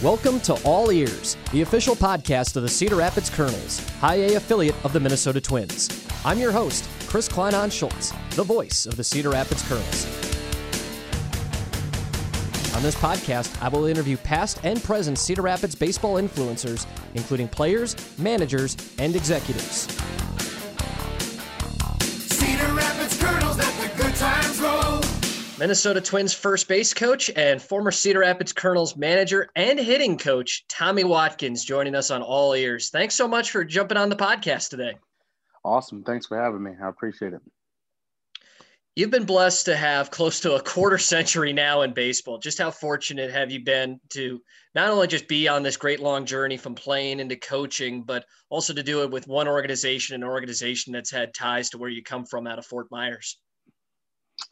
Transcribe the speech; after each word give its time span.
Welcome 0.00 0.38
to 0.42 0.54
All 0.62 0.92
Ears, 0.92 1.36
the 1.50 1.62
official 1.62 1.96
podcast 1.96 2.54
of 2.54 2.62
the 2.62 2.68
Cedar 2.68 2.94
Rapids 2.94 3.28
Kernels, 3.28 3.80
High 3.98 4.14
A 4.16 4.34
affiliate 4.34 4.76
of 4.84 4.92
the 4.92 5.00
Minnesota 5.00 5.40
Twins. 5.40 6.06
I'm 6.24 6.38
your 6.38 6.52
host, 6.52 6.88
Chris 7.08 7.28
Kleinon 7.28 7.72
Schultz, 7.72 8.12
the 8.36 8.44
voice 8.44 8.86
of 8.86 8.96
the 8.96 9.02
Cedar 9.02 9.30
Rapids 9.30 9.68
Kernels. 9.68 10.06
On 12.76 12.82
this 12.84 12.94
podcast, 12.94 13.60
I 13.60 13.68
will 13.68 13.86
interview 13.86 14.16
past 14.18 14.60
and 14.62 14.80
present 14.84 15.18
Cedar 15.18 15.42
Rapids 15.42 15.74
baseball 15.74 16.14
influencers, 16.14 16.86
including 17.14 17.48
players, 17.48 17.96
managers, 18.18 18.76
and 19.00 19.16
executives. 19.16 19.88
Minnesota 25.58 26.02
Twins 26.02 26.34
first 26.34 26.68
base 26.68 26.92
coach 26.92 27.30
and 27.34 27.62
former 27.62 27.90
Cedar 27.90 28.18
Rapids 28.18 28.52
Kernels 28.52 28.94
manager 28.94 29.48
and 29.56 29.78
hitting 29.78 30.18
coach 30.18 30.66
Tommy 30.68 31.02
Watkins 31.02 31.64
joining 31.64 31.94
us 31.94 32.10
on 32.10 32.20
All 32.20 32.52
Ears. 32.52 32.90
Thanks 32.90 33.14
so 33.14 33.26
much 33.26 33.52
for 33.52 33.64
jumping 33.64 33.96
on 33.96 34.10
the 34.10 34.16
podcast 34.16 34.68
today. 34.68 34.98
Awesome. 35.64 36.04
Thanks 36.04 36.26
for 36.26 36.38
having 36.38 36.62
me. 36.62 36.72
I 36.82 36.90
appreciate 36.90 37.32
it. 37.32 37.40
You've 38.96 39.10
been 39.10 39.24
blessed 39.24 39.64
to 39.66 39.76
have 39.76 40.10
close 40.10 40.40
to 40.40 40.56
a 40.56 40.62
quarter 40.62 40.98
century 40.98 41.54
now 41.54 41.82
in 41.82 41.94
baseball. 41.94 42.36
Just 42.36 42.58
how 42.58 42.70
fortunate 42.70 43.30
have 43.30 43.50
you 43.50 43.64
been 43.64 43.98
to 44.10 44.42
not 44.74 44.90
only 44.90 45.06
just 45.06 45.26
be 45.26 45.48
on 45.48 45.62
this 45.62 45.78
great 45.78 46.00
long 46.00 46.26
journey 46.26 46.58
from 46.58 46.74
playing 46.74 47.18
into 47.18 47.36
coaching, 47.36 48.02
but 48.02 48.26
also 48.50 48.74
to 48.74 48.82
do 48.82 49.04
it 49.04 49.10
with 49.10 49.26
one 49.26 49.48
organization, 49.48 50.16
an 50.16 50.24
organization 50.24 50.92
that's 50.92 51.10
had 51.10 51.32
ties 51.32 51.70
to 51.70 51.78
where 51.78 51.90
you 51.90 52.02
come 52.02 52.26
from 52.26 52.46
out 52.46 52.58
of 52.58 52.66
Fort 52.66 52.88
Myers? 52.90 53.38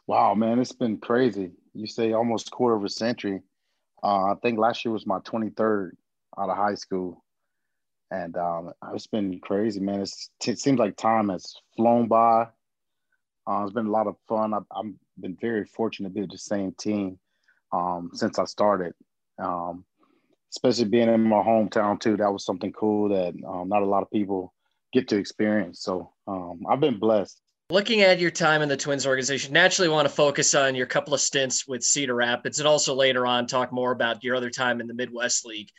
Wow, 0.07 0.35
man, 0.35 0.59
it's 0.59 0.73
been 0.73 0.99
crazy. 0.99 1.53
You 1.73 1.87
say 1.87 2.13
almost 2.13 2.51
quarter 2.51 2.77
of 2.77 2.85
a 2.85 2.89
century. 2.89 3.41
Uh, 4.03 4.33
I 4.33 4.35
think 4.43 4.59
last 4.59 4.85
year 4.85 4.93
was 4.93 5.07
my 5.07 5.19
23rd 5.21 5.93
out 6.39 6.51
of 6.51 6.57
high 6.57 6.75
school. 6.75 7.25
And 8.11 8.37
um, 8.37 8.73
it's 8.93 9.07
been 9.07 9.41
crazy, 9.41 9.81
man. 9.81 10.03
It's, 10.03 10.31
it 10.47 10.59
seems 10.59 10.79
like 10.79 10.97
time 10.97 11.31
has 11.31 11.57
flown 11.77 12.07
by. 12.07 12.49
Uh, 13.47 13.63
it's 13.65 13.73
been 13.73 13.87
a 13.87 13.91
lot 13.91 14.07
of 14.07 14.17
fun. 14.29 14.53
I've, 14.53 14.67
I've 14.71 14.93
been 15.19 15.37
very 15.41 15.65
fortunate 15.65 16.11
to 16.11 16.15
be 16.15 16.21
with 16.21 16.31
the 16.31 16.39
same 16.39 16.73
team 16.73 17.19
um, 17.73 18.11
since 18.13 18.39
I 18.39 18.45
started. 18.45 18.93
Um, 19.39 19.85
especially 20.55 20.85
being 20.85 21.09
in 21.09 21.23
my 21.23 21.43
hometown 21.43 21.99
too. 21.99 22.17
That 22.17 22.33
was 22.33 22.45
something 22.45 22.73
cool 22.73 23.09
that 23.09 23.35
um, 23.47 23.69
not 23.69 23.83
a 23.83 23.87
lot 23.87 24.03
of 24.03 24.11
people 24.11 24.55
get 24.93 25.09
to 25.09 25.17
experience. 25.17 25.81
So 25.81 26.13
um, 26.29 26.61
I've 26.69 26.81
been 26.81 26.99
blessed. 26.99 27.41
Looking 27.71 28.03
at 28.03 28.19
your 28.19 28.31
time 28.31 28.61
in 28.61 28.69
the 28.69 28.77
Twins 28.77 29.07
organization, 29.07 29.55
naturally 29.55 29.89
want 29.89 30.07
to 30.07 30.15
focus 30.15 30.55
on 30.55 30.75
your 30.75 30.85
couple 30.85 31.15
of 31.15 31.21
stints 31.21 31.67
with 31.67 31.83
Cedar 31.83 32.15
Rapids 32.15 32.59
and 32.59 32.69
also 32.69 32.95
later 32.95 33.27
on 33.27 33.47
talk 33.47 33.73
more 33.73 33.91
about 33.91 34.23
your 34.23 34.37
other 34.37 34.51
time 34.51 34.83
in 34.83 34.87
the 34.87 34.93
Midwest 34.93 35.47
League. 35.47 35.71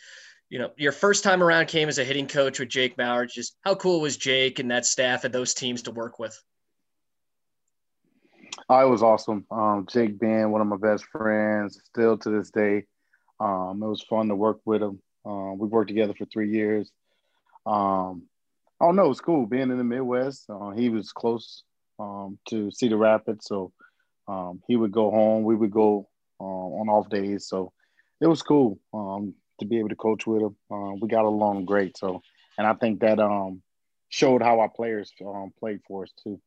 You 0.49 0.57
know, 0.57 0.71
your 0.77 0.91
first 0.91 1.23
time 1.23 1.43
around 1.43 1.67
came 1.67 1.87
as 1.87 1.99
a 1.99 2.03
hitting 2.03 2.25
coach 2.25 2.59
with 2.59 2.69
Jake 2.69 2.97
Mauer. 2.97 3.29
Just 3.29 3.55
how 3.61 3.75
cool 3.75 4.01
was 4.01 4.17
Jake 4.17 4.57
and 4.57 4.71
that 4.71 4.87
staff 4.87 5.25
and 5.25 5.33
those 5.33 5.53
teams 5.53 5.83
to 5.83 5.91
work 5.91 6.17
with? 6.17 6.35
Oh, 8.67 8.87
it 8.87 8.89
was 8.89 9.03
awesome. 9.03 9.45
Um, 9.51 9.85
Jake 9.87 10.19
being 10.19 10.49
one 10.49 10.61
of 10.61 10.67
my 10.67 10.77
best 10.77 11.05
friends, 11.05 11.79
still 11.83 12.17
to 12.17 12.29
this 12.31 12.49
day. 12.49 12.85
Um, 13.39 13.79
it 13.83 13.87
was 13.87 14.01
fun 14.01 14.29
to 14.29 14.35
work 14.35 14.59
with 14.65 14.81
him. 14.81 14.99
Uh, 15.23 15.53
we 15.55 15.67
worked 15.67 15.89
together 15.89 16.15
for 16.15 16.25
three 16.25 16.49
years. 16.49 16.91
Um, 17.63 18.23
oh 18.81 18.89
no, 18.89 19.05
it 19.05 19.09
was 19.09 19.21
cool 19.21 19.45
being 19.45 19.69
in 19.69 19.77
the 19.77 19.83
Midwest. 19.83 20.49
Uh, 20.49 20.71
he 20.71 20.89
was 20.89 21.11
close 21.11 21.61
um, 21.99 22.37
to 22.49 22.71
Cedar 22.71 22.97
Rapids, 22.97 23.45
so 23.45 23.71
um, 24.27 24.61
he 24.67 24.75
would 24.75 24.91
go 24.91 25.11
home. 25.11 25.43
We 25.43 25.55
would 25.55 25.71
go 25.71 26.07
uh, 26.39 26.43
on 26.43 26.89
off 26.89 27.09
days, 27.09 27.47
so 27.47 27.71
it 28.21 28.27
was 28.27 28.41
cool 28.41 28.79
um, 28.93 29.33
to 29.59 29.65
be 29.65 29.79
able 29.79 29.89
to 29.89 29.95
coach 29.95 30.25
with 30.25 30.41
him. 30.41 30.55
Uh, 30.71 30.93
we 30.99 31.07
got 31.07 31.25
along 31.25 31.65
great, 31.65 31.97
so 31.97 32.21
and 32.57 32.65
I 32.65 32.73
think 32.73 33.01
that 33.01 33.19
um, 33.19 33.61
showed 34.09 34.41
how 34.41 34.59
our 34.59 34.69
players 34.69 35.11
um, 35.25 35.51
played 35.59 35.81
for 35.87 36.03
us 36.03 36.11
too. 36.23 36.39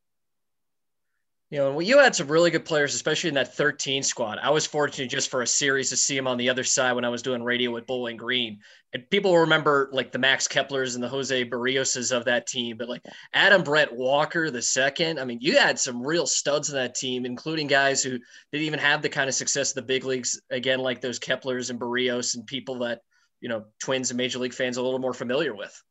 You 1.51 1.57
know, 1.57 1.79
you 1.79 1.97
had 1.97 2.15
some 2.15 2.27
really 2.27 2.51
good 2.51 2.63
players, 2.63 2.93
especially 2.93 3.29
in 3.29 3.33
that 3.33 3.55
13 3.55 4.03
squad. 4.03 4.37
I 4.37 4.51
was 4.51 4.67
fortunate 4.67 5.09
just 5.09 5.31
for 5.31 5.41
a 5.41 5.47
series 5.47 5.89
to 5.89 5.97
see 5.97 6.15
him 6.15 6.27
on 6.27 6.37
the 6.37 6.47
other 6.47 6.63
side 6.63 6.93
when 6.93 7.03
I 7.05 7.09
was 7.09 7.23
doing 7.23 7.41
radio 7.41 7.71
with 7.71 7.87
Bowling 7.87 8.17
Green. 8.17 8.59
And 8.93 9.09
people 9.09 9.35
remember 9.35 9.89
like 9.91 10.11
the 10.11 10.19
Max 10.19 10.47
Keplers 10.47 10.93
and 10.93 11.03
the 11.03 11.09
Jose 11.09 11.45
Berrioses 11.45 12.15
of 12.15 12.25
that 12.25 12.45
team, 12.45 12.77
but 12.77 12.87
like 12.87 13.01
Adam 13.33 13.63
Brett 13.63 13.91
Walker, 13.91 14.51
the 14.51 14.61
second. 14.61 15.19
I 15.19 15.25
mean, 15.25 15.39
you 15.41 15.57
had 15.57 15.79
some 15.79 16.05
real 16.05 16.27
studs 16.27 16.69
in 16.69 16.75
that 16.75 16.93
team, 16.93 17.25
including 17.25 17.65
guys 17.65 18.03
who 18.03 18.19
didn't 18.51 18.67
even 18.67 18.79
have 18.79 19.01
the 19.01 19.09
kind 19.09 19.27
of 19.27 19.33
success 19.33 19.71
of 19.71 19.75
the 19.75 19.81
big 19.81 20.05
leagues, 20.05 20.39
again, 20.51 20.79
like 20.79 21.01
those 21.01 21.19
Keplers 21.19 21.71
and 21.71 21.79
Berrios 21.79 22.35
and 22.35 22.45
people 22.45 22.77
that, 22.79 23.01
you 23.41 23.49
know, 23.49 23.65
Twins 23.79 24.11
and 24.11 24.17
Major 24.17 24.37
League 24.37 24.53
fans 24.53 24.77
a 24.77 24.83
little 24.83 24.99
more 24.99 25.15
familiar 25.15 25.55
with. 25.55 25.83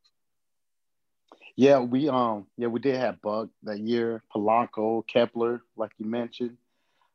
Yeah, 1.59 1.81
we 1.81 2.09
um 2.09 2.47
yeah 2.57 2.69
we 2.69 2.79
did 2.79 2.95
have 3.01 3.21
Buck 3.21 3.49
that 3.65 3.81
year, 3.81 4.23
Polanco, 4.33 5.05
Kepler, 5.05 5.61
like 5.77 5.91
you 5.99 6.07
mentioned. 6.07 6.57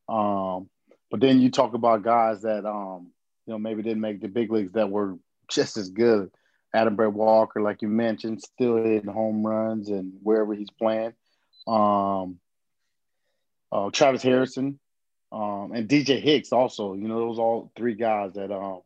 Um, 0.09 0.69
but 1.09 1.21
then 1.21 1.39
you 1.39 1.49
talk 1.49 1.73
about 1.73 2.03
guys 2.03 2.41
that 2.41 2.65
um 2.65 3.13
you 3.45 3.53
know 3.53 3.57
maybe 3.57 3.83
didn't 3.83 4.01
make 4.01 4.19
the 4.19 4.27
big 4.27 4.51
leagues 4.51 4.73
that 4.73 4.89
were 4.89 5.15
just 5.49 5.77
as 5.77 5.89
good. 5.91 6.29
Adam 6.73 6.97
Brett 6.97 7.13
Walker, 7.13 7.61
like 7.61 7.81
you 7.81 7.87
mentioned, 7.87 8.41
still 8.41 8.75
hitting 8.83 9.09
home 9.09 9.47
runs 9.47 9.87
and 9.87 10.11
wherever 10.21 10.53
he's 10.53 10.71
playing. 10.71 11.13
Um, 11.65 12.37
uh, 13.71 13.91
Travis 13.91 14.23
Harrison, 14.23 14.77
um, 15.31 15.71
and 15.73 15.87
DJ 15.87 16.19
Hicks 16.21 16.51
also. 16.51 16.95
You 16.95 17.07
know, 17.07 17.19
those 17.19 17.39
all 17.39 17.71
three 17.77 17.95
guys 17.95 18.33
that 18.33 18.51
um 18.51 18.81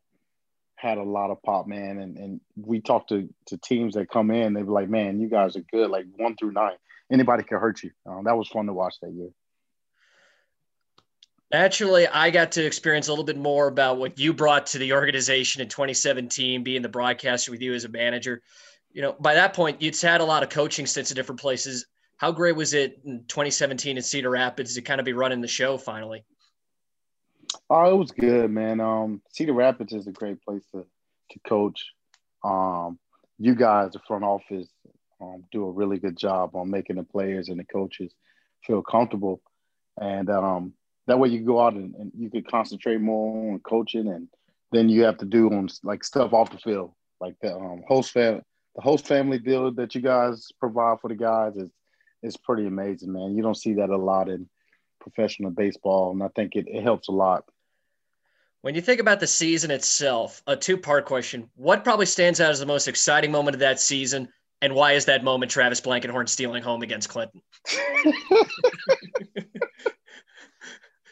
had 0.77 0.97
a 0.97 1.03
lot 1.03 1.31
of 1.31 1.41
pop, 1.43 1.67
man. 1.67 1.99
And 1.99 2.17
and 2.17 2.41
we 2.55 2.79
talked 2.79 3.09
to 3.09 3.27
to 3.47 3.57
teams 3.57 3.95
that 3.95 4.09
come 4.09 4.31
in, 4.31 4.53
they 4.53 4.63
were 4.63 4.73
like, 4.73 4.89
man, 4.89 5.19
you 5.19 5.27
guys 5.27 5.55
are 5.57 5.65
good, 5.71 5.89
like 5.89 6.05
one 6.15 6.35
through 6.35 6.53
nine. 6.53 6.77
Anybody 7.11 7.43
can 7.43 7.59
hurt 7.59 7.83
you. 7.83 7.91
Um, 8.05 8.23
that 8.25 8.37
was 8.37 8.47
fun 8.47 8.67
to 8.67 8.73
watch 8.73 8.95
that 9.01 9.11
year. 9.11 9.29
Naturally, 11.51 12.07
I 12.07 12.29
got 12.29 12.51
to 12.53 12.65
experience 12.65 13.07
a 13.07 13.11
little 13.11 13.23
bit 13.23 13.37
more 13.37 13.67
about 13.67 13.97
what 13.97 14.19
you 14.19 14.33
brought 14.33 14.65
to 14.67 14.77
the 14.77 14.91
organization 14.93 15.61
in 15.61 15.69
2017, 15.69 16.63
being 16.63 16.81
the 16.81 16.89
broadcaster 16.89 17.51
with 17.51 17.61
you 17.61 17.73
as 17.73 17.85
a 17.85 17.89
manager. 17.89 18.41
You 18.91 19.01
know, 19.01 19.15
by 19.19 19.35
that 19.35 19.53
point, 19.53 19.81
you'd 19.81 19.99
had 19.99 20.19
a 20.19 20.25
lot 20.25 20.43
of 20.43 20.49
coaching 20.49 20.85
stints 20.85 21.11
in 21.11 21.15
different 21.15 21.39
places. 21.39 21.85
How 22.17 22.31
great 22.33 22.55
was 22.55 22.73
it 22.73 22.99
in 23.05 23.23
2017 23.27 23.95
in 23.95 24.03
Cedar 24.03 24.29
Rapids 24.29 24.75
to 24.75 24.81
kind 24.81 24.99
of 24.99 25.05
be 25.05 25.13
running 25.13 25.39
the 25.39 25.47
show 25.47 25.77
finally? 25.77 26.25
Oh, 27.69 27.93
it 27.93 27.97
was 27.97 28.11
good, 28.11 28.51
man. 28.51 28.79
Um, 28.79 29.21
Cedar 29.31 29.53
Rapids 29.53 29.93
is 29.93 30.07
a 30.07 30.11
great 30.11 30.41
place 30.41 30.63
to 30.73 30.85
to 31.31 31.39
coach. 31.47 31.91
Um, 32.43 32.99
you 33.37 33.55
guys, 33.55 33.91
the 33.91 33.99
front 34.07 34.23
office, 34.23 34.69
um, 35.19 35.43
do 35.51 35.65
a 35.65 35.71
really 35.71 35.97
good 35.97 36.17
job 36.17 36.55
on 36.55 36.69
making 36.69 36.95
the 36.95 37.03
players 37.03 37.49
and 37.49 37.59
the 37.59 37.65
coaches 37.65 38.13
feel 38.65 38.81
comfortable, 38.81 39.41
and 39.99 40.29
um, 40.29 40.73
that 41.07 41.19
way 41.19 41.29
you 41.29 41.41
go 41.41 41.59
out 41.59 41.73
and, 41.73 41.95
and 41.95 42.11
you 42.17 42.29
can 42.29 42.43
concentrate 42.43 43.01
more 43.01 43.53
on 43.53 43.59
coaching, 43.59 44.07
and 44.07 44.27
then 44.71 44.89
you 44.89 45.03
have 45.03 45.17
to 45.17 45.25
do 45.25 45.49
on 45.51 45.67
like 45.83 46.03
stuff 46.03 46.33
off 46.33 46.51
the 46.51 46.57
field, 46.57 46.93
like 47.19 47.35
the 47.41 47.53
um, 47.53 47.83
host 47.87 48.11
fam- 48.11 48.43
the 48.75 48.81
host 48.81 49.07
family 49.07 49.39
deal 49.39 49.71
that 49.71 49.95
you 49.95 50.01
guys 50.01 50.47
provide 50.59 50.99
for 51.01 51.09
the 51.09 51.15
guys 51.15 51.55
is 51.57 51.71
is 52.23 52.37
pretty 52.37 52.65
amazing, 52.65 53.11
man. 53.11 53.35
You 53.35 53.43
don't 53.43 53.57
see 53.57 53.73
that 53.73 53.89
a 53.89 53.97
lot 53.97 54.29
in 54.29 54.47
professional 54.99 55.51
baseball, 55.51 56.11
and 56.11 56.23
I 56.23 56.29
think 56.29 56.55
it, 56.55 56.67
it 56.67 56.83
helps 56.83 57.07
a 57.07 57.11
lot. 57.11 57.45
When 58.61 58.75
you 58.75 58.81
think 58.81 58.99
about 58.99 59.19
the 59.19 59.27
season 59.27 59.71
itself, 59.71 60.41
a 60.47 60.55
two 60.55 60.77
part 60.77 61.05
question. 61.05 61.49
What 61.55 61.83
probably 61.83 62.05
stands 62.05 62.41
out 62.41 62.51
as 62.51 62.59
the 62.59 62.65
most 62.65 62.87
exciting 62.87 63.31
moment 63.31 63.55
of 63.55 63.59
that 63.59 63.79
season? 63.79 64.29
And 64.61 64.73
why 64.73 64.93
is 64.93 65.05
that 65.05 65.23
moment 65.23 65.51
Travis 65.51 65.79
Blankenhorn 65.81 66.27
stealing 66.27 66.63
home 66.63 66.81
against 66.81 67.09
Clinton? 67.09 67.41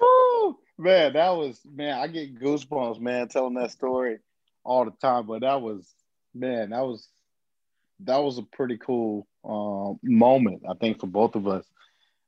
oh, 0.02 0.58
man, 0.80 1.14
that 1.14 1.30
was, 1.30 1.60
man, 1.64 2.00
I 2.00 2.08
get 2.08 2.40
goosebumps, 2.40 3.00
man, 3.00 3.28
telling 3.28 3.54
that 3.54 3.72
story 3.72 4.18
all 4.64 4.86
the 4.86 4.92
time. 5.00 5.28
But 5.28 5.42
that 5.42 5.62
was, 5.62 5.88
man, 6.34 6.72
that 6.72 6.82
was, 6.82 7.08
that 8.00 8.18
was 8.18 8.40
a 8.40 8.44
pretty 8.44 8.78
cool 8.78 9.28
uh, 9.44 9.94
moment, 10.04 10.64
I 10.68 10.74
think, 10.74 11.00
for 11.00 11.08
both 11.08 11.36
of 11.36 11.48
us. 11.48 11.66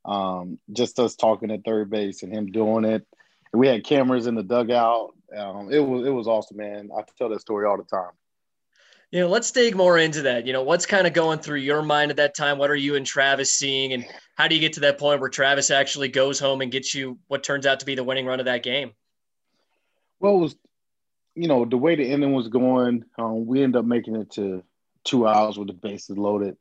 Um, 0.08 0.58
just 0.72 1.00
us 1.00 1.16
talking 1.16 1.52
at 1.52 1.66
third 1.66 1.90
base 1.90 2.24
and 2.24 2.34
him 2.34 2.48
doing 2.52 2.86
it. 2.86 3.06
We 3.54 3.68
had 3.68 3.84
cameras 3.84 4.28
in 4.28 4.36
the 4.36 4.44
dugout. 4.44 5.14
Um, 5.36 5.72
it 5.72 5.80
was 5.80 6.06
it 6.06 6.10
was 6.10 6.28
awesome, 6.28 6.58
man. 6.58 6.90
I 6.98 7.04
tell 7.18 7.30
that 7.30 7.42
story 7.42 7.66
all 7.66 7.78
the 7.78 7.84
time. 7.84 8.12
You 9.12 9.22
know, 9.22 9.30
let's 9.30 9.52
dig 9.52 9.76
more 9.76 9.98
into 9.98 10.24
that. 10.24 10.46
You 10.46 10.54
know, 10.54 10.64
what's 10.64 10.86
kind 10.86 11.08
of 11.08 11.14
going 11.14 11.40
through 11.40 11.60
your 11.60 11.82
mind 11.82 12.12
at 12.12 12.18
that 12.18 12.36
time? 12.36 12.58
What 12.58 12.70
are 12.70 12.76
you 12.76 12.96
and 12.96 13.06
Travis 13.06 13.54
seeing, 13.54 13.94
and 13.94 14.06
how 14.36 14.48
do 14.48 14.56
you 14.56 14.62
get 14.62 14.74
to 14.74 14.82
that 14.82 14.98
point 14.98 15.22
where 15.22 15.30
Travis 15.30 15.72
actually 15.72 16.10
goes 16.10 16.40
home 16.40 16.62
and 16.62 16.72
gets 16.72 16.94
you 16.94 17.18
what 17.28 17.44
turns 17.44 17.66
out 17.66 17.80
to 17.80 17.86
be 17.86 17.96
the 17.96 18.04
winning 18.04 18.26
run 18.26 18.40
of 18.40 18.46
that 18.46 18.64
game? 18.64 18.92
Well, 20.20 20.36
it 20.36 20.40
was, 20.40 20.56
you 21.36 21.48
know, 21.48 21.64
the 21.64 21.78
way 21.78 21.96
the 21.96 22.10
inning 22.10 22.34
was 22.34 22.48
going, 22.48 23.06
um, 23.18 23.46
we 23.46 23.64
ended 23.64 23.80
up 23.80 23.86
making 23.86 24.16
it 24.16 24.32
to 24.32 24.64
two 25.04 25.28
hours 25.28 25.58
with 25.58 25.68
the 25.68 25.74
bases 25.74 26.18
loaded. 26.18 26.58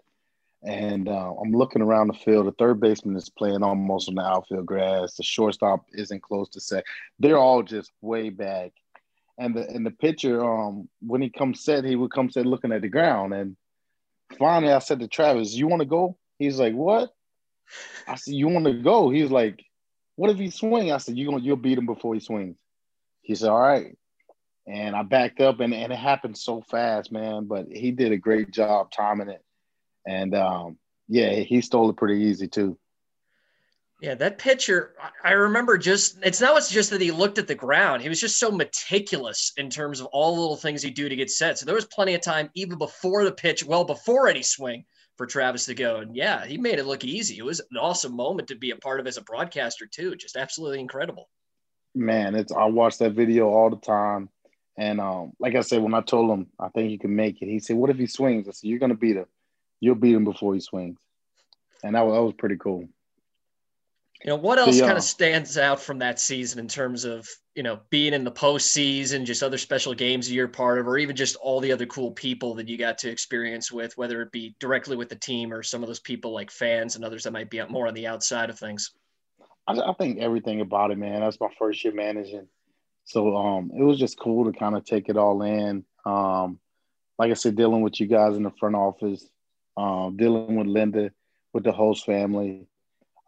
And 0.67 1.09
uh, 1.09 1.33
I'm 1.41 1.53
looking 1.53 1.81
around 1.81 2.09
the 2.09 2.15
field. 2.15 2.47
The 2.47 2.53
third 2.59 2.81
baseman 2.81 3.17
is 3.17 3.29
playing 3.29 3.63
almost 3.63 4.09
on 4.09 4.17
the 4.17 4.23
outfield 4.23 4.67
grass. 4.67 5.15
The 5.15 5.23
shortstop 5.23 5.87
isn't 5.93 6.23
close 6.23 6.49
to 6.51 6.61
set. 6.61 6.85
They're 7.21 7.39
all 7.39 7.63
just 7.63 7.93
way 8.03 8.31
back. 8.31 8.73
and 9.39 9.55
the 9.55 9.69
and 9.69 9.87
the 9.87 9.91
pitcher, 9.91 10.45
um, 10.45 10.89
when 11.01 11.23
he 11.23 11.31
comes 11.31 11.63
set, 11.63 11.85
he 11.85 11.97
would 11.97 12.11
come 12.13 12.31
set 12.31 12.47
looking 12.47 12.73
at 12.73 12.83
the 12.83 12.89
ground. 12.89 13.35
And 13.35 13.57
finally, 14.39 14.73
I 14.73 14.81
said 14.81 15.01
to 15.01 15.09
Travis, 15.09 15.55
"You 15.55 15.69
want 15.69 15.81
to 15.83 15.87
go?" 15.87 16.17
He's 16.39 16.59
like, 16.59 16.75
"What?" 16.75 17.11
I 18.09 18.17
said, 18.17 18.35
"You 18.35 18.49
want 18.49 18.67
to 18.67 18.75
go?" 18.75 19.11
He's 19.11 19.31
like, 19.31 19.63
"What 20.17 20.31
if 20.31 20.39
he 20.39 20.51
swing?" 20.51 20.93
I 20.93 20.99
said, 20.99 21.17
"You 21.17 21.27
gonna 21.31 21.43
you'll 21.43 21.57
beat 21.57 21.79
him 21.79 21.87
before 21.87 22.15
he 22.15 22.21
swings." 22.21 22.57
He 23.23 23.35
said, 23.35 23.51
"All 23.51 23.61
right." 23.61 23.97
And 24.67 24.97
I 24.97 25.05
backed 25.05 25.41
up, 25.41 25.61
and, 25.61 25.73
and 25.73 25.93
it 25.93 25.99
happened 25.99 26.37
so 26.37 26.61
fast, 26.63 27.13
man. 27.13 27.45
But 27.45 27.69
he 27.71 27.93
did 27.93 28.11
a 28.11 28.17
great 28.17 28.51
job 28.51 28.91
timing 28.91 29.29
it, 29.29 29.45
and 30.07 30.35
um, 30.35 30.79
yeah, 31.09 31.35
he 31.35 31.61
stole 31.61 31.91
it 31.91 31.97
pretty 31.97 32.23
easy 32.25 32.49
too. 32.49 32.79
Yeah, 34.03 34.15
that 34.17 34.37
pitcher, 34.37 34.95
I 35.25 35.33
remember 35.33 35.79
just, 35.79 36.19
it's 36.23 36.41
not 36.41 36.63
just 36.69 36.91
that 36.91 37.01
he 37.01 37.11
looked 37.11 37.39
at 37.39 37.49
the 37.49 37.55
ground. 37.55 38.03
He 38.03 38.11
was 38.11 38.21
just 38.21 38.39
so 38.39 38.51
meticulous 38.51 39.53
in 39.57 39.71
terms 39.71 40.01
of 40.01 40.07
all 40.07 40.35
the 40.35 40.41
little 40.41 40.57
things 40.57 40.83
he 40.83 40.91
do 40.91 41.09
to 41.09 41.17
get 41.17 41.31
set. 41.31 41.59
So 41.59 41.65
there 41.65 41.75
was 41.75 41.87
plenty 41.87 42.15
of 42.15 42.21
time, 42.21 42.51
even 42.55 42.77
before 42.77 43.25
the 43.25 43.33
pitch, 43.33 43.65
well 43.65 43.85
before 43.85 44.29
any 44.29 44.43
swing 44.43 44.85
for 45.17 45.25
Travis 45.25 45.65
to 45.67 45.75
go. 45.75 45.97
And 45.97 46.15
yeah, 46.15 46.45
he 46.45 46.59
made 46.59 46.79
it 46.79 46.85
look 46.85 47.05
easy. 47.05 47.39
It 47.39 47.45
was 47.45 47.61
an 47.71 47.79
awesome 47.79 48.15
moment 48.15 48.49
to 48.49 48.55
be 48.55 48.71
a 48.71 48.77
part 48.77 49.01
of 49.01 49.07
as 49.07 49.17
a 49.17 49.23
broadcaster, 49.23 49.87
too. 49.87 50.15
Just 50.15 50.37
absolutely 50.37 50.81
incredible. 50.81 51.31
Man, 51.95 52.35
it's, 52.35 52.53
I 52.53 52.67
watch 52.67 52.99
that 52.99 53.13
video 53.13 53.49
all 53.49 53.71
the 53.71 53.77
time. 53.77 54.29
And 54.77 55.01
um, 55.01 55.33
like 55.41 55.55
I 55.55 55.63
said, 55.63 55.81
when 55.81 55.95
I 55.95 56.03
told 56.03 56.31
him 56.31 56.49
I 56.61 56.69
think 56.69 56.91
he 56.91 56.99
can 56.99 57.17
make 57.17 57.41
it, 57.41 57.49
he 57.49 57.61
said, 57.61 57.77
What 57.77 57.89
if 57.89 57.97
he 57.97 58.07
swings? 58.07 58.47
I 58.47 58.51
said, 58.51 58.69
You're 58.69 58.79
going 58.79 58.91
to 58.91 58.97
beat 58.97 59.17
him. 59.17 59.25
You'll 59.81 59.95
beat 59.95 60.15
him 60.15 60.25
before 60.25 60.55
he 60.55 60.61
swings. 60.61 60.99
And 61.85 61.95
that 61.95 62.07
was, 62.07 62.15
that 62.15 62.23
was 62.23 62.35
pretty 62.39 62.57
cool. 62.57 62.89
You 64.25 64.31
know, 64.31 64.37
what 64.37 64.59
else 64.59 64.81
kind 64.81 64.97
of 64.97 65.03
stands 65.03 65.59
out 65.59 65.79
from 65.79 65.99
that 65.99 66.19
season 66.19 66.59
in 66.59 66.69
terms 66.69 67.05
of, 67.05 67.29
you 67.55 67.63
know, 67.63 67.81
being 67.91 68.15
in 68.15 68.25
the 68.25 68.33
postseason, 68.33 69.25
just 69.25 69.43
other 69.43 69.59
special 69.59 69.93
games 69.93 70.33
you're 70.33 70.49
part 70.49 70.79
of, 70.79 70.89
or 70.89 70.97
even 70.97 71.15
just 71.15 71.37
all 71.37 71.61
the 71.61 71.71
other 71.71 71.85
cool 71.85 72.11
people 72.11 72.55
that 72.55 72.67
you 72.67 72.79
got 72.79 72.97
to 72.99 73.11
experience 73.11 73.71
with, 73.71 73.97
whether 73.99 74.23
it 74.23 74.33
be 74.33 74.57
directly 74.59 74.97
with 74.97 75.11
the 75.11 75.17
team 75.17 75.53
or 75.53 75.63
some 75.63 75.83
of 75.83 75.87
those 75.87 76.01
people 76.01 76.33
like 76.33 76.51
fans 76.51 76.97
and 76.97 77.05
others 77.05 77.25
that 77.25 77.33
might 77.33 77.51
be 77.51 77.63
more 77.69 77.87
on 77.87 77.95
the 77.95 78.07
outside 78.07 78.49
of 78.49 78.59
things? 78.59 78.93
I, 79.67 79.75
I 79.75 79.93
think 79.93 80.19
everything 80.19 80.63
about 80.63 80.91
it, 80.91 80.99
man. 80.99 81.21
That's 81.21 81.39
my 81.39 81.51
first 81.59 81.85
year 81.85 81.93
managing. 81.93 82.49
So 83.05 83.37
um, 83.37 83.71
it 83.79 83.83
was 83.83 83.99
just 83.99 84.19
cool 84.19 84.51
to 84.51 84.59
kind 84.59 84.77
of 84.77 84.85
take 84.85 85.11
it 85.11 85.19
all 85.19 85.43
in. 85.43 85.85
Um, 86.07 86.59
like 87.19 87.31
I 87.31 87.35
said, 87.35 87.55
dealing 87.55 87.83
with 87.83 88.01
you 88.01 88.07
guys 88.07 88.37
in 88.37 88.43
the 88.43 88.51
front 88.59 88.77
office, 88.77 89.29
um, 89.77 90.17
dealing 90.17 90.57
with 90.57 90.67
Linda, 90.67 91.11
with 91.53 91.65
the 91.65 91.73
host 91.73 92.05
family, 92.07 92.67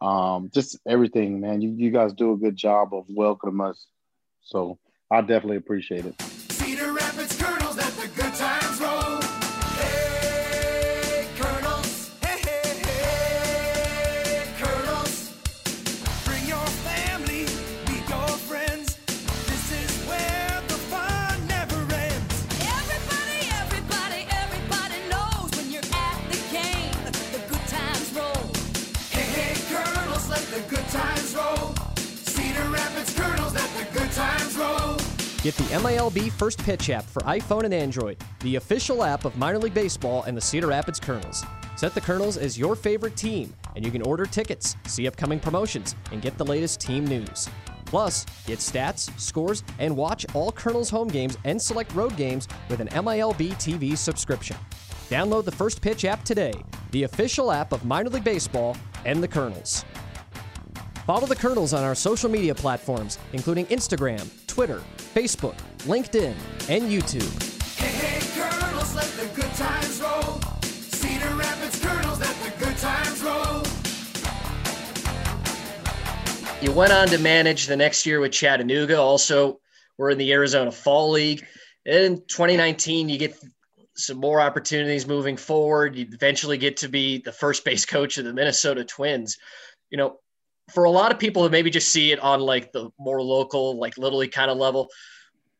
um, 0.01 0.49
just 0.53 0.79
everything, 0.87 1.39
man. 1.39 1.61
You, 1.61 1.73
you 1.75 1.91
guys 1.91 2.13
do 2.13 2.33
a 2.33 2.37
good 2.37 2.55
job 2.55 2.93
of 2.93 3.05
welcoming 3.09 3.67
us. 3.67 3.87
So 4.41 4.79
I 5.11 5.21
definitely 5.21 5.57
appreciate 5.57 6.05
it. 6.05 6.38
MILB 36.09 36.31
First 36.31 36.63
Pitch 36.63 36.89
app 36.89 37.03
for 37.03 37.21
iPhone 37.21 37.65
and 37.65 37.73
Android, 37.73 38.17
the 38.39 38.55
official 38.55 39.03
app 39.03 39.25
of 39.25 39.37
minor 39.37 39.59
league 39.59 39.75
baseball 39.75 40.23
and 40.23 40.35
the 40.35 40.41
Cedar 40.41 40.67
Rapids 40.67 40.99
Kernels. 40.99 41.45
Set 41.75 41.93
the 41.93 42.01
Kernels 42.01 42.35
as 42.35 42.57
your 42.57 42.75
favorite 42.75 43.15
team, 43.15 43.53
and 43.75 43.85
you 43.85 43.91
can 43.91 44.01
order 44.01 44.25
tickets, 44.25 44.75
see 44.87 45.07
upcoming 45.07 45.39
promotions, 45.39 45.95
and 46.11 46.21
get 46.21 46.35
the 46.37 46.45
latest 46.45 46.81
team 46.81 47.05
news. 47.05 47.47
Plus, 47.85 48.25
get 48.47 48.57
stats, 48.57 49.17
scores, 49.19 49.63
and 49.77 49.95
watch 49.95 50.25
all 50.33 50.51
Kernels 50.51 50.89
home 50.89 51.09
games 51.09 51.37
and 51.45 51.61
select 51.61 51.93
road 51.93 52.15
games 52.17 52.47
with 52.69 52.79
an 52.79 52.87
MILB 52.87 53.53
TV 53.57 53.95
subscription. 53.95 54.57
Download 55.09 55.45
the 55.45 55.51
First 55.51 55.79
Pitch 55.81 56.05
app 56.05 56.23
today, 56.23 56.53
the 56.91 57.03
official 57.03 57.51
app 57.51 57.71
of 57.71 57.85
minor 57.85 58.09
league 58.09 58.23
baseball 58.23 58.75
and 59.05 59.21
the 59.21 59.27
Kernels. 59.27 59.85
Follow 61.05 61.27
the 61.27 61.35
Kernels 61.35 61.73
on 61.73 61.83
our 61.83 61.95
social 61.95 62.29
media 62.29 62.55
platforms, 62.55 63.19
including 63.33 63.65
Instagram, 63.67 64.27
Twitter, 64.49 64.81
Facebook, 65.13 65.55
LinkedIn, 65.79 66.33
and 66.69 66.83
YouTube. 66.83 67.77
Hey, 67.77 67.85
hey, 67.85 68.41
Kernels, 68.41 68.95
let 68.95 69.05
the 69.11 69.27
good 69.35 69.53
times 69.53 70.01
roll. 70.01 70.41
Cedar 70.63 71.35
Rapids 71.35 71.79
Kernels, 71.79 72.19
let 72.19 72.35
the 72.37 72.65
good 72.65 72.77
times 72.77 73.21
roll. 73.21 73.63
You 76.61 76.71
went 76.73 76.91
on 76.91 77.07
to 77.09 77.19
manage 77.19 77.67
the 77.67 77.77
next 77.77 78.05
year 78.05 78.19
with 78.19 78.31
Chattanooga. 78.31 78.99
Also, 78.99 79.59
we're 79.97 80.09
in 80.09 80.17
the 80.17 80.33
Arizona 80.33 80.71
Fall 80.71 81.11
League. 81.11 81.45
In 81.85 82.17
2019, 82.27 83.07
you 83.07 83.17
get 83.17 83.37
some 83.95 84.17
more 84.17 84.41
opportunities 84.41 85.07
moving 85.07 85.37
forward. 85.37 85.95
You 85.95 86.07
eventually 86.11 86.57
get 86.57 86.77
to 86.77 86.89
be 86.89 87.19
the 87.19 87.31
first 87.31 87.63
base 87.63 87.85
coach 87.85 88.17
of 88.17 88.25
the 88.25 88.33
Minnesota 88.33 88.83
Twins. 88.83 89.37
You 89.91 89.97
know, 89.99 90.17
for 90.71 90.83
a 90.85 90.91
lot 90.91 91.11
of 91.11 91.19
people 91.19 91.43
who 91.43 91.49
maybe 91.49 91.69
just 91.69 91.89
see 91.89 92.11
it 92.11 92.19
on 92.19 92.39
like 92.41 92.71
the 92.71 92.89
more 92.97 93.21
local, 93.21 93.77
like 93.77 93.97
little 93.97 94.19
league 94.19 94.31
kind 94.31 94.51
of 94.51 94.57
level, 94.57 94.89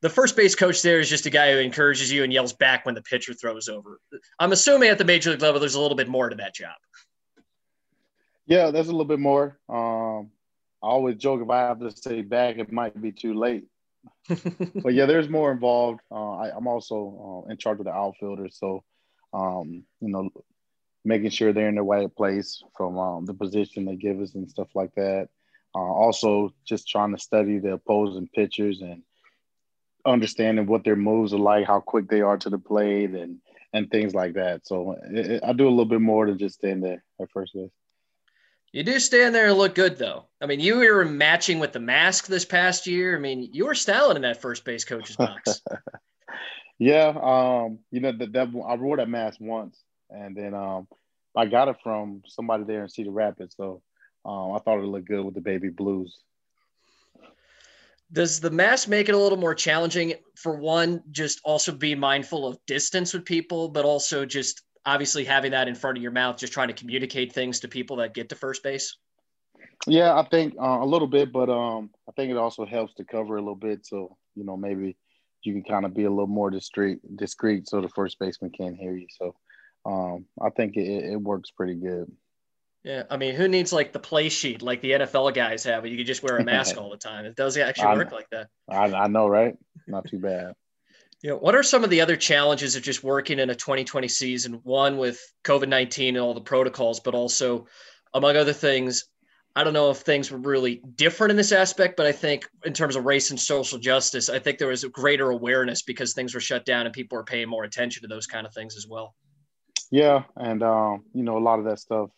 the 0.01 0.09
first 0.09 0.35
base 0.35 0.55
coach 0.55 0.81
there 0.81 0.99
is 0.99 1.09
just 1.09 1.25
a 1.25 1.29
guy 1.29 1.51
who 1.51 1.59
encourages 1.59 2.11
you 2.11 2.23
and 2.23 2.31
yells 2.31 2.53
back 2.53 2.85
when 2.85 2.95
the 2.95 3.01
pitcher 3.01 3.33
throws 3.33 3.67
over. 3.67 3.99
I'm 4.39 4.51
assuming 4.51 4.89
at 4.89 4.97
the 4.97 5.05
major 5.05 5.31
league 5.31 5.41
level, 5.41 5.59
there's 5.59 5.75
a 5.75 5.81
little 5.81 5.97
bit 5.97 6.07
more 6.07 6.29
to 6.29 6.35
that 6.37 6.55
job. 6.55 6.75
Yeah, 8.45 8.71
there's 8.71 8.87
a 8.87 8.91
little 8.91 9.05
bit 9.05 9.19
more. 9.19 9.59
Um, 9.67 10.31
I 10.81 10.87
always 10.87 11.17
joke 11.17 11.41
if 11.41 11.49
I 11.49 11.59
have 11.59 11.79
to 11.79 11.91
say 11.91 12.21
back, 12.21 12.57
it 12.57 12.71
might 12.71 12.99
be 12.99 13.11
too 13.11 13.33
late. 13.33 13.65
but 14.27 14.93
yeah, 14.93 15.05
there's 15.05 15.27
more 15.27 15.51
involved. 15.51 15.99
Uh, 16.09 16.31
I, 16.37 16.55
I'm 16.55 16.67
also 16.67 17.43
uh, 17.45 17.51
in 17.51 17.57
charge 17.57 17.79
of 17.79 17.85
the 17.85 17.91
outfielders, 17.91 18.57
so 18.57 18.83
um, 19.33 19.83
you 19.99 20.09
know, 20.09 20.29
making 21.05 21.29
sure 21.29 21.53
they're 21.53 21.69
in 21.69 21.75
the 21.75 21.81
right 21.81 22.13
place 22.13 22.63
from 22.75 22.97
um, 22.97 23.25
the 23.25 23.33
position 23.33 23.85
they 23.85 23.95
give 23.95 24.19
us 24.19 24.35
and 24.35 24.49
stuff 24.49 24.69
like 24.75 24.93
that. 24.95 25.29
Uh, 25.75 25.79
also, 25.79 26.53
just 26.65 26.87
trying 26.87 27.11
to 27.11 27.21
study 27.21 27.59
the 27.59 27.73
opposing 27.73 28.27
pitchers 28.33 28.81
and 28.81 29.03
understanding 30.05 30.65
what 30.65 30.83
their 30.83 30.95
moves 30.95 31.33
are 31.33 31.39
like, 31.39 31.65
how 31.65 31.79
quick 31.79 32.09
they 32.09 32.21
are 32.21 32.37
to 32.37 32.49
the 32.49 32.57
plate, 32.57 33.11
and 33.11 33.39
and 33.73 33.89
things 33.91 34.15
like 34.15 34.33
that. 34.33 34.65
So 34.65 34.95
it, 35.11 35.31
it, 35.31 35.43
I 35.43 35.53
do 35.53 35.67
a 35.67 35.69
little 35.69 35.85
bit 35.85 36.01
more 36.01 36.25
than 36.25 36.37
just 36.37 36.55
stand 36.55 36.83
there 36.83 37.03
at 37.21 37.31
first 37.31 37.53
base. 37.53 37.69
You 38.71 38.83
do 38.83 38.99
stand 38.99 39.33
there 39.33 39.47
and 39.47 39.57
look 39.57 39.73
good, 39.73 39.97
though. 39.97 40.25
I 40.39 40.45
mean, 40.45 40.59
you 40.59 40.77
were 40.77 41.05
matching 41.05 41.59
with 41.59 41.73
the 41.73 41.79
mask 41.79 42.27
this 42.27 42.45
past 42.45 42.85
year. 42.85 43.15
I 43.15 43.19
mean, 43.19 43.49
you 43.51 43.65
were 43.65 43.75
styling 43.75 44.15
in 44.15 44.21
that 44.21 44.41
first 44.41 44.63
base 44.63 44.85
coach's 44.85 45.15
box. 45.15 45.61
yeah, 46.79 47.07
um, 47.19 47.79
you 47.89 47.99
know 47.99 48.11
that, 48.11 48.31
that 48.33 48.47
I 48.67 48.75
wore 48.75 48.97
that 48.97 49.09
mask 49.09 49.39
once, 49.41 49.79
and 50.09 50.35
then 50.35 50.53
um, 50.53 50.87
I 51.35 51.45
got 51.45 51.67
it 51.67 51.77
from 51.83 52.21
somebody 52.27 52.63
there 52.63 52.83
in 52.83 52.89
Cedar 52.89 53.11
Rapids. 53.11 53.55
So 53.55 53.81
um, 54.25 54.53
I 54.53 54.59
thought 54.59 54.79
it 54.79 54.85
looked 54.85 55.07
good 55.07 55.23
with 55.23 55.35
the 55.35 55.41
baby 55.41 55.69
blues. 55.69 56.19
Does 58.11 58.39
the 58.39 58.49
mask 58.49 58.87
make 58.87 59.07
it 59.07 59.13
a 59.13 59.17
little 59.17 59.37
more 59.37 59.53
challenging 59.53 60.15
for 60.35 60.57
one, 60.57 61.03
just 61.11 61.41
also 61.43 61.71
be 61.71 61.93
mindful 61.93 62.47
of 62.47 62.57
distance 62.65 63.13
with 63.13 63.23
people, 63.23 63.69
but 63.69 63.85
also 63.85 64.25
just 64.25 64.63
obviously 64.85 65.23
having 65.23 65.51
that 65.51 65.67
in 65.67 65.75
front 65.75 65.97
of 65.97 66.01
your 66.01 66.11
mouth, 66.11 66.37
just 66.37 66.51
trying 66.51 66.69
to 66.69 66.73
communicate 66.73 67.33
things 67.33 67.59
to 67.59 67.67
people 67.67 67.97
that 67.97 68.15
get 68.15 68.29
to 68.29 68.35
first 68.35 68.63
base? 68.63 68.97
Yeah, 69.85 70.17
I 70.17 70.27
think 70.27 70.55
uh, 70.59 70.79
a 70.81 70.85
little 70.85 71.07
bit, 71.07 71.31
but 71.31 71.49
um, 71.49 71.91
I 72.07 72.11
think 72.13 72.31
it 72.31 72.37
also 72.37 72.65
helps 72.65 72.95
to 72.95 73.05
cover 73.05 73.35
a 73.35 73.41
little 73.41 73.55
bit. 73.55 73.85
So, 73.85 74.17
you 74.35 74.43
know, 74.43 74.57
maybe 74.57 74.97
you 75.43 75.53
can 75.53 75.63
kind 75.63 75.85
of 75.85 75.93
be 75.93 76.05
a 76.05 76.09
little 76.09 76.27
more 76.27 76.49
discreet, 76.49 76.99
discreet 77.15 77.67
so 77.67 77.79
the 77.79 77.89
first 77.89 78.17
baseman 78.19 78.51
can't 78.51 78.75
hear 78.75 78.95
you. 78.95 79.07
So 79.17 79.35
um, 79.89 80.25
I 80.39 80.49
think 80.51 80.77
it, 80.77 81.13
it 81.13 81.21
works 81.21 81.49
pretty 81.51 81.75
good. 81.75 82.11
Yeah, 82.83 83.03
I 83.09 83.17
mean, 83.17 83.35
who 83.35 83.47
needs 83.47 83.73
like 83.73 83.91
the 83.91 83.99
play 83.99 84.29
sheet 84.29 84.61
like 84.61 84.81
the 84.81 84.91
NFL 84.91 85.33
guys 85.33 85.63
have? 85.65 85.85
You 85.85 85.97
could 85.97 86.05
just 86.05 86.23
wear 86.23 86.37
a 86.37 86.43
mask 86.43 86.77
all 86.81 86.89
the 86.89 86.97
time. 86.97 87.25
It 87.25 87.35
does 87.35 87.57
actually 87.57 87.97
work 87.97 88.11
like 88.11 88.29
that. 88.29 88.47
I, 88.69 88.85
I 88.85 89.07
know, 89.07 89.27
right? 89.27 89.55
Not 89.87 90.07
too 90.07 90.19
bad. 90.19 90.53
You 91.21 91.31
know, 91.31 91.35
what 91.35 91.53
are 91.53 91.63
some 91.63 91.83
of 91.83 91.89
the 91.89 91.99
other 91.99 92.15
challenges 92.15 92.77
of 92.77 92.81
just 92.81 93.03
working 93.03 93.39
in 93.39 93.49
a 93.49 93.53
2020 93.53 94.07
season? 94.07 94.53
One 94.63 94.97
with 94.97 95.21
COVID 95.43 95.67
19 95.67 96.15
and 96.15 96.23
all 96.23 96.33
the 96.33 96.39
protocols, 96.39 97.01
but 97.01 97.13
also, 97.13 97.67
among 98.13 98.37
other 98.37 98.53
things, 98.53 99.03
I 99.53 99.65
don't 99.65 99.73
know 99.73 99.89
if 99.89 99.97
things 99.97 100.31
were 100.31 100.37
really 100.37 100.81
different 100.95 101.31
in 101.31 101.35
this 101.35 101.51
aspect, 101.51 101.97
but 101.97 102.05
I 102.05 102.13
think 102.13 102.47
in 102.63 102.71
terms 102.71 102.95
of 102.95 103.03
race 103.03 103.31
and 103.31 103.37
social 103.37 103.79
justice, 103.79 104.29
I 104.29 104.39
think 104.39 104.59
there 104.59 104.69
was 104.69 104.85
a 104.85 104.89
greater 104.89 105.29
awareness 105.31 105.81
because 105.81 106.13
things 106.13 106.33
were 106.33 106.39
shut 106.39 106.63
down 106.63 106.85
and 106.85 106.93
people 106.93 107.17
were 107.17 107.25
paying 107.25 107.49
more 107.49 107.65
attention 107.65 108.01
to 108.03 108.07
those 108.07 108.25
kind 108.25 108.47
of 108.47 108.53
things 108.53 108.77
as 108.77 108.87
well. 108.87 109.13
Yeah, 109.91 110.23
and 110.35 110.61
um, 110.63 111.03
you 111.13 111.23
know, 111.23 111.37
a 111.37 111.39
lot 111.39 111.59
of 111.59 111.65
that 111.65 111.79
stuff. 111.79 112.09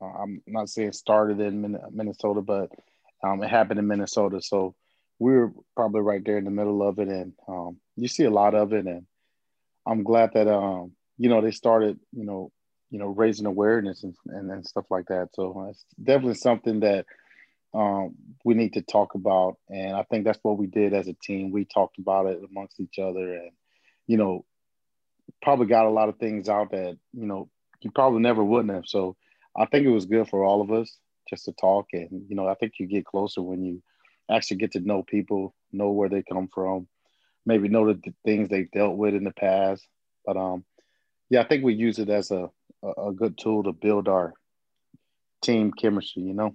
Uh, 0.00 0.06
I'm 0.06 0.42
not 0.46 0.68
saying 0.70 0.92
started 0.92 1.40
in 1.40 1.78
Minnesota, 1.92 2.40
but 2.40 2.70
um, 3.22 3.42
it 3.42 3.50
happened 3.50 3.78
in 3.78 3.86
Minnesota. 3.86 4.40
So 4.40 4.74
we 5.18 5.32
were 5.32 5.52
probably 5.76 6.00
right 6.00 6.24
there 6.24 6.38
in 6.38 6.44
the 6.44 6.50
middle 6.50 6.86
of 6.86 6.98
it, 6.98 7.08
and 7.08 7.32
um, 7.48 7.76
you 7.96 8.08
see 8.08 8.24
a 8.24 8.30
lot 8.30 8.54
of 8.54 8.72
it, 8.72 8.86
and 8.86 9.06
I'm 9.86 10.02
glad 10.02 10.32
that 10.34 10.48
um, 10.48 10.92
you 11.18 11.28
know 11.28 11.42
they 11.42 11.50
started 11.50 11.98
you 12.12 12.24
know 12.24 12.50
you 12.90 12.98
know 12.98 13.08
raising 13.08 13.46
awareness 13.46 14.02
and 14.04 14.14
and, 14.28 14.50
and 14.50 14.66
stuff 14.66 14.86
like 14.90 15.06
that. 15.08 15.28
So 15.34 15.66
it's 15.70 15.84
definitely 16.02 16.34
something 16.34 16.80
that 16.80 17.04
um, 17.74 18.14
we 18.44 18.54
need 18.54 18.72
to 18.74 18.82
talk 18.82 19.14
about, 19.14 19.56
and 19.68 19.94
I 19.94 20.04
think 20.04 20.24
that's 20.24 20.40
what 20.42 20.58
we 20.58 20.66
did 20.66 20.94
as 20.94 21.08
a 21.08 21.14
team. 21.22 21.50
We 21.50 21.66
talked 21.66 21.98
about 21.98 22.26
it 22.26 22.40
amongst 22.50 22.80
each 22.80 22.98
other, 22.98 23.34
and 23.34 23.50
you 24.06 24.16
know 24.16 24.44
probably 25.42 25.66
got 25.66 25.86
a 25.86 25.90
lot 25.90 26.08
of 26.08 26.18
things 26.18 26.48
out 26.48 26.70
that 26.70 26.96
you 27.12 27.26
know 27.26 27.48
you 27.80 27.90
probably 27.90 28.20
never 28.20 28.44
wouldn't 28.44 28.74
have. 28.74 28.86
So 28.86 29.16
I 29.56 29.66
think 29.66 29.86
it 29.86 29.90
was 29.90 30.06
good 30.06 30.28
for 30.28 30.44
all 30.44 30.60
of 30.60 30.70
us 30.70 30.96
just 31.28 31.44
to 31.46 31.52
talk, 31.52 31.88
and 31.92 32.24
you 32.28 32.36
know 32.36 32.48
I 32.48 32.54
think 32.54 32.74
you 32.78 32.86
get 32.86 33.06
closer 33.06 33.42
when 33.42 33.64
you 33.64 33.82
actually 34.30 34.58
get 34.58 34.72
to 34.72 34.80
know 34.80 35.02
people, 35.02 35.54
know 35.72 35.90
where 35.90 36.08
they 36.08 36.22
come 36.22 36.48
from, 36.52 36.88
maybe 37.44 37.68
know 37.68 37.92
the 37.92 38.14
things 38.24 38.48
they've 38.48 38.70
dealt 38.70 38.96
with 38.96 39.14
in 39.14 39.24
the 39.24 39.32
past. 39.32 39.86
But 40.24 40.36
um, 40.36 40.64
yeah, 41.28 41.40
I 41.40 41.44
think 41.44 41.64
we 41.64 41.74
use 41.74 41.98
it 41.98 42.08
as 42.08 42.30
a 42.30 42.50
a, 42.82 43.12
good 43.12 43.36
tool 43.36 43.64
to 43.64 43.72
build 43.72 44.08
our 44.08 44.32
team 45.42 45.72
chemistry. 45.72 46.22
You 46.22 46.34
know. 46.34 46.54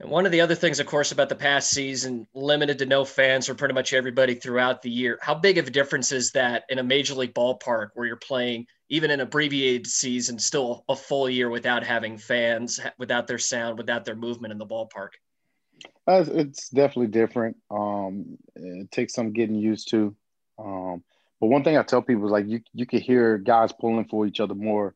And 0.00 0.10
one 0.10 0.26
of 0.26 0.32
the 0.32 0.40
other 0.40 0.56
things, 0.56 0.80
of 0.80 0.86
course, 0.86 1.12
about 1.12 1.28
the 1.28 1.36
past 1.36 1.70
season, 1.70 2.26
limited 2.34 2.78
to 2.80 2.86
no 2.86 3.04
fans 3.04 3.46
for 3.46 3.54
pretty 3.54 3.74
much 3.74 3.92
everybody 3.92 4.34
throughout 4.34 4.82
the 4.82 4.90
year. 4.90 5.18
How 5.22 5.34
big 5.34 5.56
of 5.56 5.68
a 5.68 5.70
difference 5.70 6.10
is 6.10 6.32
that 6.32 6.64
in 6.68 6.80
a 6.80 6.82
major 6.82 7.14
league 7.14 7.34
ballpark 7.34 7.90
where 7.94 8.06
you're 8.06 8.16
playing, 8.16 8.66
even 8.88 9.10
an 9.12 9.20
abbreviated 9.20 9.86
season, 9.86 10.38
still 10.38 10.84
a 10.88 10.96
full 10.96 11.30
year 11.30 11.48
without 11.48 11.84
having 11.84 12.18
fans, 12.18 12.80
without 12.98 13.28
their 13.28 13.38
sound, 13.38 13.78
without 13.78 14.04
their 14.04 14.16
movement 14.16 14.52
in 14.52 14.58
the 14.58 14.66
ballpark? 14.66 15.10
Uh, 16.06 16.24
it's 16.28 16.68
definitely 16.70 17.06
different. 17.06 17.56
Um, 17.70 18.36
it 18.56 18.90
takes 18.90 19.14
some 19.14 19.32
getting 19.32 19.56
used 19.56 19.90
to. 19.90 20.14
Um, 20.58 21.04
but 21.40 21.46
one 21.46 21.62
thing 21.62 21.76
I 21.76 21.82
tell 21.82 22.02
people 22.02 22.26
is 22.26 22.30
like 22.30 22.48
you 22.48 22.60
you 22.72 22.86
can 22.86 23.00
hear 23.00 23.38
guys 23.38 23.72
pulling 23.72 24.06
for 24.06 24.26
each 24.26 24.40
other 24.40 24.54
more, 24.54 24.94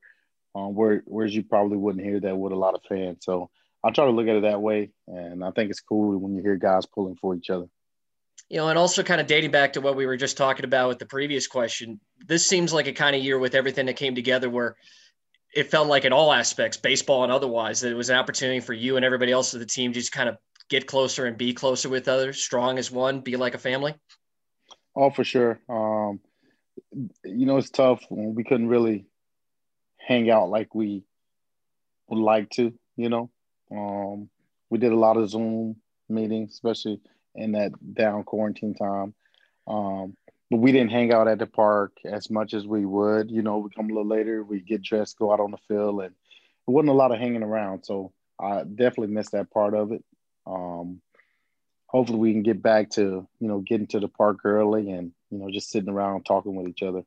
um, 0.55 0.75
where 0.75 1.03
whereas 1.07 1.35
you 1.35 1.43
probably 1.43 1.77
wouldn't 1.77 2.05
hear 2.05 2.21
that 2.21 2.37
with 2.37 2.53
a 2.53 2.57
lot 2.57 2.75
of 2.75 2.83
fans. 2.89 3.25
So 3.25 3.51
I 3.85 3.91
try 3.91 4.07
to 4.07 4.11
look 4.11 4.27
at 4.27 4.37
it 4.37 4.43
that 4.43 4.61
way, 4.61 4.91
and 5.07 5.45
I 5.45 5.51
think 5.53 5.71
it's 5.71 5.81
cool 5.81 6.19
when 6.19 6.35
you 6.35 6.43
hear 6.43 6.57
guys 6.57 6.87
pulling 6.87 7.17
for 7.17 7.35
each 7.35 7.51
other. 7.51 7.67
You 8.49 8.59
know, 8.59 8.69
and 8.69 8.79
also 8.79 9.03
kind 9.03 9.21
of 9.21 9.27
dating 9.27 9.51
back 9.51 9.75
to 9.75 9.81
what 9.81 9.97
we 9.97 10.07
were 10.07 10.17
just 10.17 10.37
talking 10.37 10.65
about 10.65 10.89
with 10.89 10.99
the 10.99 11.07
previous 11.07 11.47
question, 11.47 12.01
this 12.27 12.47
seems 12.47 12.73
like 12.73 12.87
a 12.87 12.93
kind 12.93 13.15
of 13.15 13.23
year 13.23 13.39
with 13.39 13.55
everything 13.55 13.87
that 13.87 13.97
came 13.97 14.15
together 14.15 14.49
where 14.49 14.77
it 15.55 15.71
felt 15.71 15.89
like 15.89 16.05
in 16.05 16.13
all 16.13 16.33
aspects, 16.33 16.77
baseball 16.77 17.25
and 17.25 17.33
otherwise, 17.33 17.81
that 17.81 17.91
it 17.91 17.97
was 17.97 18.11
an 18.11 18.17
opportunity 18.17 18.61
for 18.61 18.73
you 18.73 18.97
and 18.97 19.05
everybody 19.05 19.33
else 19.33 19.55
of 19.55 19.61
the 19.61 19.67
team 19.67 19.93
to 19.93 19.99
just 19.99 20.13
kind 20.13 20.29
of 20.29 20.39
get 20.69 20.87
closer 20.87 21.27
and 21.27 21.39
be 21.39 21.53
closer 21.53 21.89
with 21.89 22.09
others, 22.09 22.43
strong 22.43 22.79
as 22.79 22.91
one, 22.91 23.21
be 23.21 23.37
like 23.37 23.55
a 23.55 23.59
family. 23.59 23.95
Oh, 24.95 25.11
for 25.11 25.25
sure. 25.25 25.61
Um, 25.69 26.21
you 27.25 27.47
know, 27.47 27.57
it's 27.57 27.71
tough 27.71 28.03
when 28.09 28.35
we 28.35 28.45
couldn't 28.45 28.69
really 28.69 29.07
hang 29.99 30.31
out 30.31 30.49
like 30.49 30.75
we 30.75 31.05
would 32.09 32.19
like 32.19 32.51
to, 32.51 32.73
you 32.97 33.09
know. 33.09 33.31
Um, 33.71 34.29
we 34.71 34.79
did 34.79 34.93
a 34.93 34.99
lot 34.99 35.17
of 35.17 35.29
Zoom 35.31 35.77
meetings, 36.09 36.53
especially 36.53 37.01
in 37.35 37.53
that 37.53 37.73
down 37.95 38.25
quarantine 38.25 38.75
time. 38.75 39.15
Um, 39.67 40.17
but 40.51 40.59
we 40.59 40.73
didn't 40.73 40.91
hang 40.91 41.13
out 41.13 41.29
at 41.29 41.39
the 41.39 41.47
park 41.47 41.93
as 42.05 42.31
much 42.31 42.55
as 42.55 42.67
we 42.67 42.87
would. 42.87 43.31
You 43.31 43.43
know, 43.43 43.59
we 43.59 43.71
come 43.71 43.87
a 43.87 43.89
little 43.89 44.07
later, 44.07 44.43
we 44.43 44.61
get 44.61 44.83
dressed, 44.83 45.19
go 45.19 45.33
out 45.33 45.41
on 45.41 45.51
the 45.51 45.59
field, 45.69 46.01
and 46.01 46.13
it 46.13 46.71
wasn't 46.71 46.91
a 46.91 46.95
lot 46.95 47.13
of 47.13 47.19
hanging 47.19 47.43
around. 47.43 47.85
So 47.85 48.13
I 48.41 48.63
definitely 48.63 49.09
missed 49.15 49.33
that 49.33 49.51
part 49.51 49.75
of 49.75 49.93
it. 49.93 50.03
Um, 50.47 51.03
hopefully, 51.87 52.19
we 52.19 52.33
can 52.33 52.43
get 52.43 52.63
back 52.63 52.91
to 52.91 53.29
you 53.41 53.49
know 53.49 53.61
getting 53.61 53.89
to 53.89 54.01
the 54.01 54.09
park 54.09 54.45
early 54.45 54.91
and 54.91 55.13
you 55.31 55.39
know 55.39 55.51
just 55.51 55.71
sitting 55.71 55.91
around 55.91 56.25
talking 56.25 56.55
with 56.55 56.69
each 56.69 56.83
other. 56.83 57.03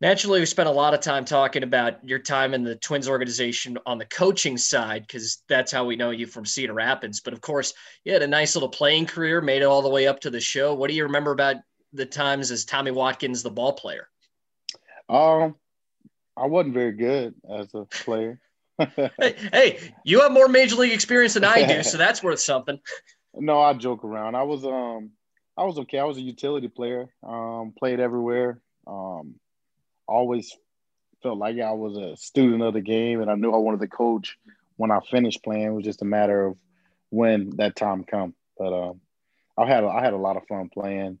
Naturally, 0.00 0.40
we 0.40 0.46
spent 0.46 0.68
a 0.68 0.72
lot 0.72 0.92
of 0.92 1.00
time 1.00 1.24
talking 1.24 1.62
about 1.62 2.06
your 2.06 2.18
time 2.18 2.52
in 2.52 2.64
the 2.64 2.76
Twins 2.76 3.08
organization 3.08 3.78
on 3.86 3.96
the 3.96 4.04
coaching 4.04 4.58
side, 4.58 5.02
because 5.02 5.42
that's 5.48 5.72
how 5.72 5.86
we 5.86 5.96
know 5.96 6.10
you 6.10 6.26
from 6.26 6.44
Cedar 6.44 6.74
Rapids. 6.74 7.20
But 7.20 7.32
of 7.32 7.40
course, 7.40 7.72
you 8.04 8.12
had 8.12 8.22
a 8.22 8.26
nice 8.26 8.54
little 8.54 8.68
playing 8.68 9.06
career, 9.06 9.40
made 9.40 9.62
it 9.62 9.66
all 9.66 9.80
the 9.80 9.88
way 9.88 10.06
up 10.06 10.20
to 10.20 10.30
the 10.30 10.40
show. 10.40 10.74
What 10.74 10.90
do 10.90 10.96
you 10.96 11.04
remember 11.04 11.30
about 11.30 11.56
the 11.94 12.04
times 12.04 12.50
as 12.50 12.66
Tommy 12.66 12.90
Watkins, 12.90 13.42
the 13.42 13.50
ball 13.50 13.72
player? 13.72 14.08
Um, 15.08 15.54
I 16.36 16.46
wasn't 16.46 16.74
very 16.74 16.92
good 16.92 17.34
as 17.48 17.72
a 17.74 17.86
player. 17.86 18.38
hey, 18.78 19.34
hey, 19.52 19.92
you 20.04 20.20
have 20.20 20.32
more 20.32 20.48
major 20.48 20.76
league 20.76 20.92
experience 20.92 21.32
than 21.34 21.44
I 21.44 21.66
do, 21.66 21.82
so 21.84 21.96
that's 21.96 22.22
worth 22.22 22.40
something. 22.40 22.78
no, 23.34 23.62
I 23.62 23.72
joke 23.72 24.04
around. 24.04 24.34
I 24.34 24.42
was 24.42 24.66
um, 24.66 25.12
I 25.56 25.64
was 25.64 25.78
okay. 25.78 25.98
I 25.98 26.04
was 26.04 26.18
a 26.18 26.22
utility 26.22 26.68
player. 26.68 27.08
Um, 27.26 27.72
played 27.78 27.98
everywhere. 27.98 28.60
Um, 28.86 29.36
always 30.06 30.56
felt 31.22 31.38
like 31.38 31.58
I 31.60 31.72
was 31.72 31.96
a 31.96 32.16
student 32.16 32.62
of 32.62 32.74
the 32.74 32.80
game, 32.80 33.20
and 33.20 33.30
I 33.30 33.34
knew 33.34 33.52
I 33.52 33.58
wanted 33.58 33.80
to 33.80 33.88
coach 33.88 34.36
when 34.76 34.90
I 34.90 35.00
finished 35.00 35.42
playing. 35.42 35.66
It 35.66 35.72
was 35.72 35.84
just 35.84 36.02
a 36.02 36.06
matter 36.06 36.46
of 36.46 36.56
when 37.10 37.50
that 37.56 37.76
time 37.76 38.04
come. 38.04 38.34
But 38.58 38.72
um, 38.72 39.00
I 39.56 39.66
had 39.66 39.84
a, 39.84 39.88
I 39.88 40.02
had 40.02 40.12
a 40.12 40.18
lot 40.18 40.36
of 40.36 40.46
fun 40.46 40.68
playing, 40.68 41.18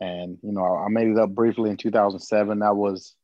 and 0.00 0.38
you 0.42 0.52
know 0.52 0.76
I 0.76 0.88
made 0.88 1.08
it 1.08 1.18
up 1.18 1.30
briefly 1.30 1.70
in 1.70 1.76
2007. 1.76 2.58
That 2.58 2.76
was 2.76 3.14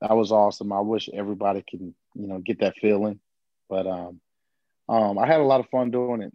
that 0.00 0.16
was 0.16 0.32
awesome. 0.32 0.72
I 0.72 0.80
wish 0.80 1.08
everybody 1.12 1.64
can 1.68 1.94
you 2.14 2.26
know 2.26 2.38
get 2.38 2.60
that 2.60 2.76
feeling, 2.76 3.20
but 3.68 3.86
um, 3.86 4.20
um, 4.88 5.18
I 5.18 5.26
had 5.26 5.40
a 5.40 5.44
lot 5.44 5.60
of 5.60 5.68
fun 5.68 5.90
doing 5.90 6.22
it. 6.22 6.32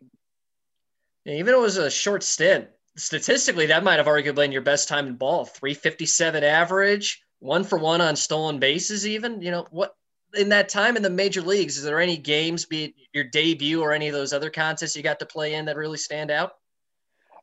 Even 1.25 1.53
though 1.53 1.59
it 1.59 1.63
was 1.63 1.77
a 1.77 1.89
short 1.89 2.21
stint, 2.21 2.67
statistically, 2.97 3.67
that 3.67 3.83
might 3.83 3.97
have 3.97 4.07
arguably 4.07 4.35
been 4.35 4.51
your 4.51 4.61
best 4.61 4.87
time 4.89 5.07
in 5.07 5.15
ball. 5.15 5.45
357 5.45 6.43
average, 6.43 7.23
one 7.43 7.65
for 7.65 7.77
one 7.77 7.99
on 7.99 8.15
stolen 8.15 8.57
bases, 8.57 9.05
even. 9.05 9.41
You 9.41 9.51
know, 9.51 9.67
what 9.69 9.95
in 10.33 10.49
that 10.49 10.69
time 10.69 10.95
in 10.95 11.03
the 11.03 11.09
major 11.09 11.41
leagues, 11.41 11.77
is 11.77 11.83
there 11.83 11.99
any 11.99 12.17
games, 12.17 12.65
be 12.65 12.85
it 12.85 12.93
your 13.11 13.25
debut 13.25 13.81
or 13.81 13.91
any 13.91 14.07
of 14.07 14.13
those 14.13 14.33
other 14.33 14.49
contests 14.49 14.95
you 14.95 15.03
got 15.03 15.19
to 15.19 15.25
play 15.25 15.53
in 15.53 15.65
that 15.65 15.75
really 15.75 15.97
stand 15.97 16.31
out? 16.31 16.53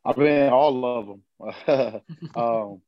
I've 0.03 0.15
been 0.15 0.51
all 0.51 0.85
of 0.85 1.07
them. 1.07 2.01
um, 2.35 2.81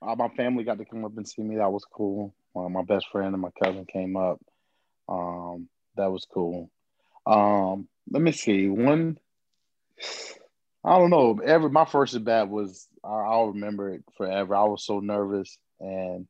uh, 0.00 0.14
my 0.14 0.28
family 0.36 0.64
got 0.64 0.78
to 0.78 0.84
come 0.84 1.04
up 1.04 1.16
and 1.16 1.28
see 1.28 1.42
me. 1.42 1.56
That 1.56 1.72
was 1.72 1.84
cool. 1.84 2.32
Uh, 2.54 2.68
my 2.68 2.82
best 2.82 3.06
friend 3.10 3.34
and 3.34 3.42
my 3.42 3.50
cousin 3.62 3.84
came 3.84 4.16
up. 4.16 4.40
Um, 5.08 5.68
that 5.96 6.10
was 6.10 6.26
cool. 6.32 6.70
Um, 7.26 7.88
let 8.10 8.22
me 8.22 8.30
see. 8.30 8.68
One, 8.68 9.18
I 10.84 10.98
don't 10.98 11.10
know. 11.10 11.40
Every 11.44 11.70
my 11.70 11.84
first 11.84 12.14
at 12.14 12.24
bat 12.24 12.48
was 12.48 12.86
I- 13.04 13.08
I'll 13.08 13.48
remember 13.48 13.94
it 13.94 14.04
forever. 14.16 14.54
I 14.54 14.64
was 14.64 14.84
so 14.84 15.00
nervous, 15.00 15.58
and 15.80 16.26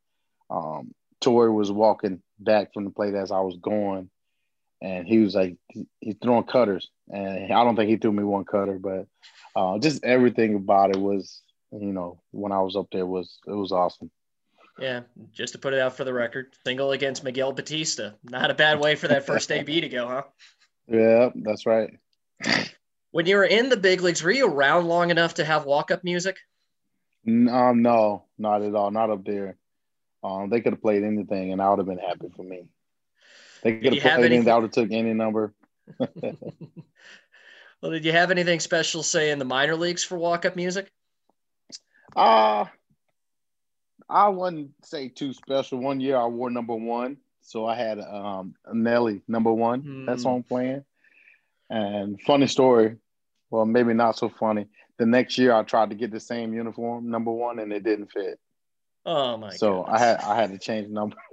um, 0.53 0.93
Torii 1.21 1.51
was 1.51 1.71
walking 1.73 2.23
back 2.39 2.73
from 2.75 2.85
the 2.85 2.91
plate 2.91 3.15
as 3.15 3.31
I 3.33 3.41
was 3.41 3.57
going, 3.61 4.11
and 4.81 5.07
he 5.07 5.19
was 5.19 5.35
like 5.35 5.57
he- 5.69 5.87
he's 6.01 6.17
throwing 6.23 6.45
cutters, 6.45 6.91
and 7.09 7.53
I 7.53 7.65
don't 7.65 7.77
think 7.77 7.89
he 7.89 7.97
threw 7.97 8.13
me 8.13 8.25
one 8.25 8.45
cutter, 8.45 8.79
but 8.79 9.07
uh, 9.57 9.79
just 9.79 10.05
everything 10.05 10.55
about 10.55 10.91
it 10.91 11.01
was 11.01 11.41
you 11.73 11.93
know 11.93 12.21
when 12.33 12.53
I 12.53 12.61
was 12.61 12.77
up 12.77 12.89
there 12.93 13.07
was 13.07 13.39
it 13.47 13.53
was 13.53 13.73
awesome. 13.73 14.11
Yeah, 14.79 15.03
just 15.33 15.53
to 15.53 15.59
put 15.59 15.75
it 15.75 15.81
out 15.81 15.97
for 15.97 16.05
the 16.05 16.15
record, 16.15 16.55
single 16.67 16.93
against 16.93 17.25
Miguel 17.25 17.53
Batista. 17.53 18.13
Not 18.25 18.51
a 18.51 18.55
bad 18.55 18.81
way 18.81 18.95
for 18.95 19.09
that 19.09 19.27
first 19.27 19.53
AB 19.53 19.81
to 19.83 19.89
go, 19.89 20.07
huh? 20.09 20.23
Yeah, 20.89 21.29
that's 21.37 21.65
right. 21.65 21.91
When 23.13 23.27
you 23.27 23.37
were 23.37 23.45
in 23.45 23.69
the 23.69 23.77
big 23.77 24.01
leagues, 24.01 24.23
were 24.23 24.33
you 24.33 24.49
around 24.49 24.89
long 24.89 25.11
enough 25.11 25.35
to 25.35 25.45
have 25.45 25.65
walk-up 25.65 26.03
music? 26.03 26.37
Um, 27.27 27.83
no, 27.83 28.25
not 28.37 28.63
at 28.63 28.75
all. 28.75 28.91
Not 28.91 29.11
up 29.11 29.25
there. 29.25 29.57
Um, 30.23 30.51
they 30.51 30.61
could 30.61 30.73
have 30.75 30.83
played 30.83 31.03
anything, 31.03 31.53
and 31.53 31.61
I 31.61 31.69
would 31.71 31.79
have 31.79 31.87
been 31.87 31.99
happy 31.99 32.29
for 32.37 32.45
me. 32.45 32.65
They 33.63 33.73
could 33.79 33.95
have 33.95 34.03
played 34.03 34.33
anything. 34.33 34.49
I 34.53 34.55
would 34.57 34.63
have 34.65 34.71
took 34.73 34.93
any 34.93 35.13
number. 35.15 35.53
Well, 37.83 37.91
did 37.91 38.05
you 38.05 38.13
have 38.13 38.31
anything 38.31 38.61
special, 38.61 39.03
say, 39.03 39.33
in 39.33 39.41
the 39.41 39.45
minor 39.45 39.75
leagues 39.75 40.05
for 40.05 40.17
walk-up 40.17 40.55
music? 40.55 40.89
Uh 42.15 42.67
I 44.09 44.29
wouldn't 44.29 44.71
say 44.85 45.09
too 45.09 45.33
special. 45.33 45.79
One 45.79 46.01
year 46.01 46.17
I 46.17 46.27
wore 46.27 46.51
number 46.51 46.75
one, 46.75 47.17
so 47.41 47.67
I 47.67 47.75
had 47.75 47.99
um 47.99 48.55
Nelly 48.73 49.23
number 49.27 49.53
one. 49.53 49.89
That 50.07 50.19
Hmm. 50.19 50.23
song 50.23 50.45
playing. 50.45 50.85
And 51.71 52.21
funny 52.23 52.47
story, 52.47 52.97
well 53.51 53.67
maybe 53.67 53.95
not 53.95 54.17
so 54.17 54.29
funny. 54.29 54.67
The 54.99 55.07
next 55.07 55.39
year 55.39 55.53
I 55.53 55.63
tried 55.65 55.91
to 55.91 55.97
get 55.97 56.13
the 56.13 56.21
same 56.21 56.55
uniform, 56.55 57.11
number 57.11 57.33
one, 57.33 57.59
and 57.59 57.73
it 57.73 57.83
didn't 57.83 58.13
fit. 58.13 58.39
Oh 59.05 59.37
my! 59.37 59.51
so 59.51 59.85
I 59.85 59.99
had 59.99 60.21
I 60.21 60.37
had 60.37 60.51
to 60.53 60.59
change 60.59 60.89
number. 60.89 61.17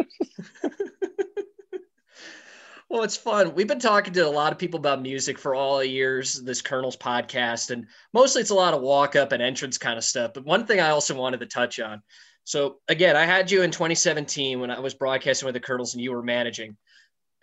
Well, 2.89 3.03
it's 3.03 3.17
fun. 3.17 3.53
We've 3.53 3.67
been 3.67 3.79
talking 3.79 4.13
to 4.13 4.27
a 4.27 4.31
lot 4.31 4.51
of 4.51 4.57
people 4.57 4.79
about 4.79 5.03
music 5.03 5.37
for 5.37 5.53
all 5.53 5.77
the 5.77 5.87
years, 5.87 6.41
this 6.41 6.63
Kernel's 6.63 6.97
podcast, 6.97 7.69
and 7.69 7.85
mostly 8.13 8.41
it's 8.41 8.49
a 8.49 8.55
lot 8.55 8.73
of 8.73 8.81
walk 8.81 9.15
up 9.15 9.31
and 9.31 9.43
entrance 9.43 9.77
kind 9.77 9.95
of 9.95 10.03
stuff. 10.03 10.31
But 10.33 10.45
one 10.45 10.65
thing 10.65 10.79
I 10.79 10.89
also 10.89 11.15
wanted 11.15 11.39
to 11.41 11.45
touch 11.45 11.79
on. 11.79 12.01
So, 12.45 12.79
again, 12.87 13.15
I 13.15 13.25
had 13.25 13.51
you 13.51 13.61
in 13.61 13.69
2017 13.69 14.59
when 14.59 14.71
I 14.71 14.79
was 14.79 14.95
broadcasting 14.95 15.45
with 15.45 15.53
the 15.53 15.59
Kernels 15.59 15.93
and 15.93 16.03
you 16.03 16.11
were 16.11 16.23
managing. 16.23 16.77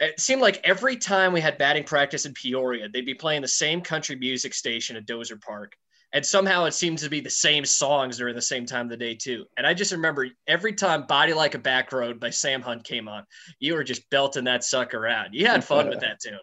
it 0.01 0.19
seemed 0.19 0.43
like 0.43 0.61
every 0.65 0.97
time 0.97 1.33
we 1.33 1.41
had 1.41 1.59
batting 1.59 1.85
practice 1.85 2.27
in 2.27 2.35
Peoria, 2.35 2.89
they'd 2.89 3.07
be 3.07 3.15
playing 3.15 3.43
the 3.43 3.49
same 3.49 3.83
country 3.83 4.17
music 4.17 4.53
station 4.53 4.97
at 4.97 5.07
Dozer 5.07 5.41
Park. 5.41 5.77
And 6.17 6.25
somehow 6.25 6.65
it 6.65 6.73
seemed 6.73 6.97
to 7.01 7.11
be 7.11 7.21
the 7.21 7.29
same 7.29 7.67
songs 7.67 8.17
during 8.17 8.35
the 8.35 8.41
same 8.41 8.65
time 8.65 8.87
of 8.87 8.89
the 8.89 8.97
day, 8.97 9.15
too. 9.15 9.45
And 9.59 9.67
I 9.67 9.75
just 9.75 9.93
remember 9.93 10.27
every 10.47 10.73
time 10.73 11.05
Body 11.07 11.35
Like 11.35 11.55
a 11.55 11.59
Back 11.59 11.93
Road 11.93 12.19
by 12.19 12.31
Sam 12.31 12.63
Hunt 12.63 12.85
came 12.85 13.07
on, 13.07 13.25
you 13.61 13.75
were 13.75 13.85
just 13.85 14.09
belting 14.09 14.45
that 14.45 14.65
sucker 14.65 15.07
out. 15.07 15.35
You 15.35 15.47
had 15.47 15.63
fun 15.63 15.91
with 15.91 16.01
that 16.01 16.19
tune. 16.21 16.39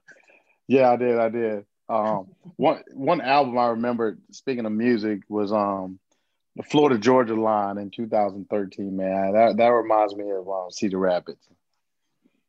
Yeah, 0.67 0.91
I 0.91 0.95
did. 0.95 1.17
I 1.17 1.29
did. 1.29 1.65
Um, 1.89 2.27
one 2.57 2.83
one 2.93 3.19
album 3.19 3.57
I 3.57 3.69
remember. 3.69 4.19
Speaking 4.29 4.67
of 4.67 4.71
music, 4.71 5.21
was 5.27 5.51
um, 5.51 5.97
the 6.55 6.61
Florida 6.61 6.99
Georgia 6.99 7.33
line 7.33 7.79
in 7.79 7.89
2013. 7.89 8.95
Man, 8.95 9.33
that 9.33 9.57
that 9.57 9.69
reminds 9.69 10.15
me 10.15 10.29
of 10.29 10.47
um, 10.47 10.69
Cedar 10.69 10.99
Rapids. 10.99 11.49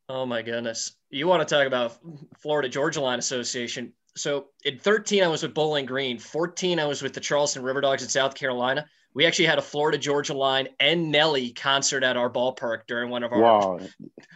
Oh 0.07 0.27
my 0.27 0.43
goodness. 0.43 0.95
You 1.09 1.25
want 1.25 1.47
to 1.47 1.55
talk 1.55 1.65
about 1.65 1.97
Florida 2.37 2.69
Georgia 2.69 3.01
Line 3.01 3.17
Association. 3.17 3.93
So 4.17 4.47
in 4.63 4.79
13, 4.79 5.23
I 5.23 5.27
was 5.27 5.43
with 5.43 5.53
Bowling 5.53 5.85
Green. 5.85 6.17
14, 6.17 6.79
I 6.79 6.85
was 6.85 7.01
with 7.01 7.13
the 7.13 7.19
Charleston 7.19 7.63
River 7.63 7.81
Dogs 7.81 8.01
in 8.03 8.09
South 8.09 8.33
Carolina. 8.35 8.85
We 9.13 9.25
actually 9.25 9.45
had 9.45 9.57
a 9.57 9.61
Florida 9.61 9.97
Georgia 9.97 10.33
Line 10.33 10.67
and 10.79 11.11
Nelly 11.11 11.51
concert 11.51 12.03
at 12.03 12.17
our 12.17 12.29
ballpark 12.29 12.81
during 12.87 13.09
one 13.09 13.23
of 13.23 13.31
our 13.31 13.39
Wow, 13.41 13.79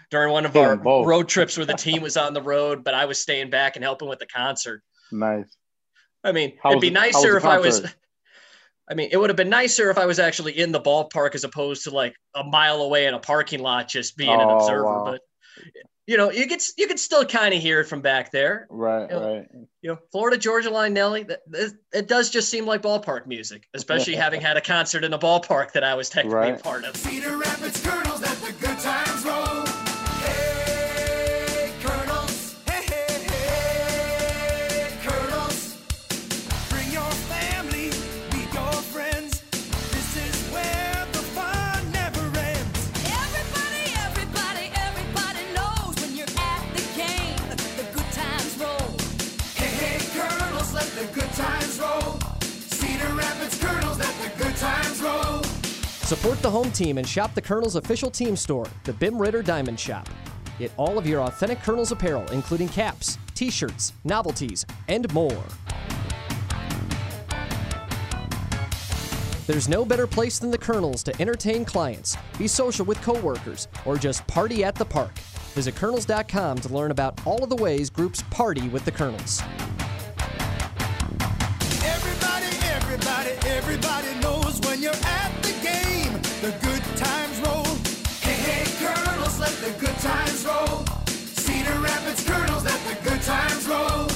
during 0.09 0.31
one 0.31 0.45
of 0.45 0.55
our 0.55 0.77
both. 0.77 1.05
road 1.05 1.27
trips 1.27 1.57
where 1.57 1.65
the 1.65 1.74
team 1.74 2.01
was 2.01 2.15
on 2.17 2.33
the 2.33 2.41
road, 2.41 2.83
but 2.83 2.93
I 2.93 3.05
was 3.05 3.21
staying 3.21 3.50
back 3.50 3.75
and 3.75 3.83
helping 3.83 4.07
with 4.07 4.19
the 4.19 4.25
concert. 4.27 4.81
nice. 5.12 5.55
I 6.24 6.33
mean, 6.33 6.57
How 6.62 6.71
it'd 6.71 6.81
be 6.81 6.89
was 6.89 6.93
nicer 6.93 7.38
if 7.38 7.45
I 7.45 7.57
was? 7.59 7.86
I 8.89 8.93
mean, 8.93 9.09
it 9.12 9.17
would 9.17 9.29
have 9.29 9.38
been 9.38 9.50
nicer 9.50 9.89
if 9.89 9.98
I 9.98 10.05
was 10.05 10.19
actually 10.19 10.57
in 10.59 10.71
the 10.74 10.81
ballpark 10.81 11.36
as 11.36 11.43
opposed 11.45 11.83
to 11.83 11.91
like 11.91 12.13
a 12.36 12.43
mile 12.43 12.81
away 12.81 13.05
in 13.05 13.13
a 13.13 13.19
parking 13.19 13.62
lot 13.62 13.88
just 13.88 14.17
being 14.17 14.29
an 14.29 14.41
Oh, 14.50 14.57
observer. 14.57 14.83
wow. 14.86 15.03
But 15.05 15.21
you 16.09 16.17
know, 16.17 16.31
you 16.31 16.47
get 16.47 16.63
you 16.75 16.87
can 16.87 16.97
still 16.97 17.23
kind 17.23 17.53
of 17.53 17.61
hear 17.61 17.79
it 17.81 17.85
from 17.85 18.01
back 18.01 18.31
there. 18.31 18.65
Right, 18.71 19.07
Yeah. 19.11 19.17
right. 19.17 19.47
You 19.83 19.91
know, 19.91 19.99
Florida 20.11 20.37
Georgia 20.37 20.71
Line 20.71 20.91
Nelly, 20.93 21.21
that, 21.23 21.41
that- 21.51 21.77
it 21.93 22.07
does 22.07 22.31
just 22.31 22.49
seem 22.49 22.65
like 22.65 22.81
ballpark 22.81 23.27
music, 23.27 23.67
especially 23.75 24.15
having 24.25 24.41
had 24.41 24.57
a 24.57 24.61
concert 24.61 25.03
in 25.03 25.13
a 25.13 25.19
ballpark 25.19 25.71
that 25.73 25.83
I 25.83 25.93
was 25.93 26.09
technically 26.09 26.35
Right. 26.51 26.63
part 26.63 26.83
of. 26.83 26.95
Support 56.09 56.41
the 56.41 56.49
home 56.49 56.71
team 56.71 56.97
and 56.97 57.07
shop 57.07 57.35
the 57.35 57.41
Kernel's 57.43 57.75
official 57.75 58.09
team 58.09 58.35
store, 58.35 58.65
the 58.83 58.93
Bim 58.93 59.21
Ritter 59.21 59.43
Diamond 59.43 59.79
Shop. 59.79 60.09
Get 60.57 60.71
all 60.75 60.97
of 60.97 61.05
your 61.05 61.21
authentic 61.21 61.61
Kernel's 61.61 61.91
apparel, 61.91 62.27
including 62.31 62.67
caps, 62.69 63.19
t 63.35 63.51
shirts, 63.51 63.93
novelties, 64.03 64.65
and 64.87 65.13
more. 65.13 65.43
There's 69.45 69.69
no 69.69 69.85
better 69.85 70.07
place 70.07 70.39
than 70.39 70.49
the 70.49 70.57
Kernel's 70.57 71.03
to 71.03 71.21
entertain 71.21 71.63
clients, 71.63 72.17
be 72.39 72.47
social 72.47 72.85
with 72.85 72.99
coworkers, 73.03 73.67
or 73.85 73.95
just 73.95 74.25
party 74.25 74.63
at 74.63 74.73
the 74.73 74.85
park. 74.85 75.15
Visit 75.53 75.75
Kernels.com 75.75 76.57
to 76.57 76.73
learn 76.73 76.89
about 76.89 77.21
all 77.23 77.43
of 77.43 77.51
the 77.51 77.55
ways 77.55 77.91
groups 77.91 78.23
party 78.31 78.67
with 78.69 78.83
the 78.83 78.91
Kernels. 78.91 79.43
Everybody, 81.85 82.47
everybody, 82.63 83.29
everybody 83.47 84.19
knows 84.21 84.60
when 84.62 84.81
you're 84.81 84.91
at 84.91 85.43
the 85.43 85.48
the 86.41 86.52
good 86.62 86.82
times 86.95 87.38
roll. 87.41 87.65
Hey, 88.21 88.32
hey, 88.32 88.86
Kernels, 88.86 89.39
let 89.41 89.52
the 89.58 89.71
good 89.78 89.95
times 89.97 90.45
roll. 90.45 90.86
Cedar 91.06 91.80
Rapids 91.82 92.25
Kernels, 92.25 92.63
let 92.63 92.80
the 92.88 93.10
good 93.10 93.21
times 93.23 93.67
roll. 93.67 94.08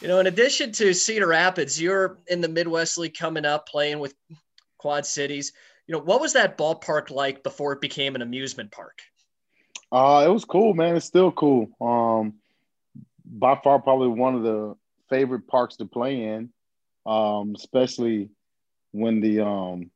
You 0.00 0.08
know, 0.08 0.18
in 0.18 0.26
addition 0.26 0.72
to 0.72 0.92
Cedar 0.92 1.28
Rapids, 1.28 1.80
you're 1.80 2.18
in 2.26 2.40
the 2.40 2.48
Midwest 2.48 2.98
League 2.98 3.16
coming 3.16 3.44
up, 3.44 3.68
playing 3.68 4.00
with 4.00 4.14
Quad 4.78 5.06
Cities. 5.06 5.52
You 5.86 5.92
know, 5.92 6.00
what 6.00 6.20
was 6.20 6.32
that 6.32 6.58
ballpark 6.58 7.10
like 7.10 7.44
before 7.44 7.72
it 7.72 7.80
became 7.80 8.16
an 8.16 8.22
amusement 8.22 8.72
park? 8.72 8.98
Uh, 9.92 10.24
it 10.26 10.30
was 10.30 10.44
cool, 10.44 10.74
man. 10.74 10.96
It's 10.96 11.06
still 11.06 11.30
cool. 11.30 11.68
Um, 11.80 12.34
by 13.24 13.60
far, 13.62 13.78
probably 13.78 14.08
one 14.08 14.34
of 14.34 14.42
the 14.42 14.74
favorite 15.08 15.46
parks 15.46 15.76
to 15.76 15.84
play 15.86 16.20
in, 16.24 16.50
um, 17.06 17.54
especially 17.56 18.30
when 18.92 19.20
the 19.20 19.40
um, 19.40 19.90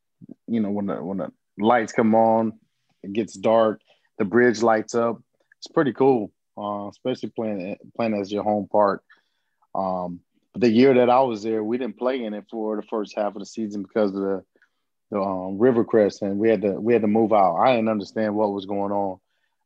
you 0.47 0.61
know, 0.61 0.71
when 0.71 0.87
the 0.87 1.03
when 1.03 1.18
the 1.18 1.33
lights 1.59 1.92
come 1.92 2.14
on, 2.14 2.59
it 3.03 3.12
gets 3.12 3.35
dark, 3.35 3.81
the 4.18 4.25
bridge 4.25 4.62
lights 4.62 4.94
up. 4.94 5.23
It's 5.59 5.68
pretty 5.68 5.92
cool, 5.92 6.33
uh, 6.57 6.88
especially 6.88 7.31
playing 7.31 7.77
playing 7.97 8.14
as 8.14 8.33
your 8.33 8.42
home 8.42 8.68
park. 8.71 9.03
Um, 9.75 10.21
but 10.53 10.62
the 10.62 10.71
year 10.71 10.94
that 10.94 11.11
I 11.11 11.21
was 11.21 11.42
there, 11.42 11.62
we 11.62 11.79
didn't 11.79 11.99
play 11.99 12.23
in 12.25 12.35
it 12.35 12.44
for 12.51 12.77
the 12.77 12.83
first 12.83 13.14
half 13.16 13.35
of 13.35 13.40
the 13.40 13.47
season 13.47 13.83
because 13.83 14.11
of 14.14 14.21
the 14.21 14.44
the 15.11 15.21
um, 15.21 15.59
Rivercrest, 15.59 16.23
and 16.23 16.38
we 16.38 16.51
had 16.51 16.62
to 16.62 16.73
we 16.73 16.92
had 16.92 17.03
to 17.03 17.09
move 17.09 17.33
out. 17.33 17.57
I 17.57 17.75
didn't 17.75 17.88
understand 17.88 18.35
what 18.35 18.53
was 18.53 18.66
going 18.66 18.92
on. 18.92 19.18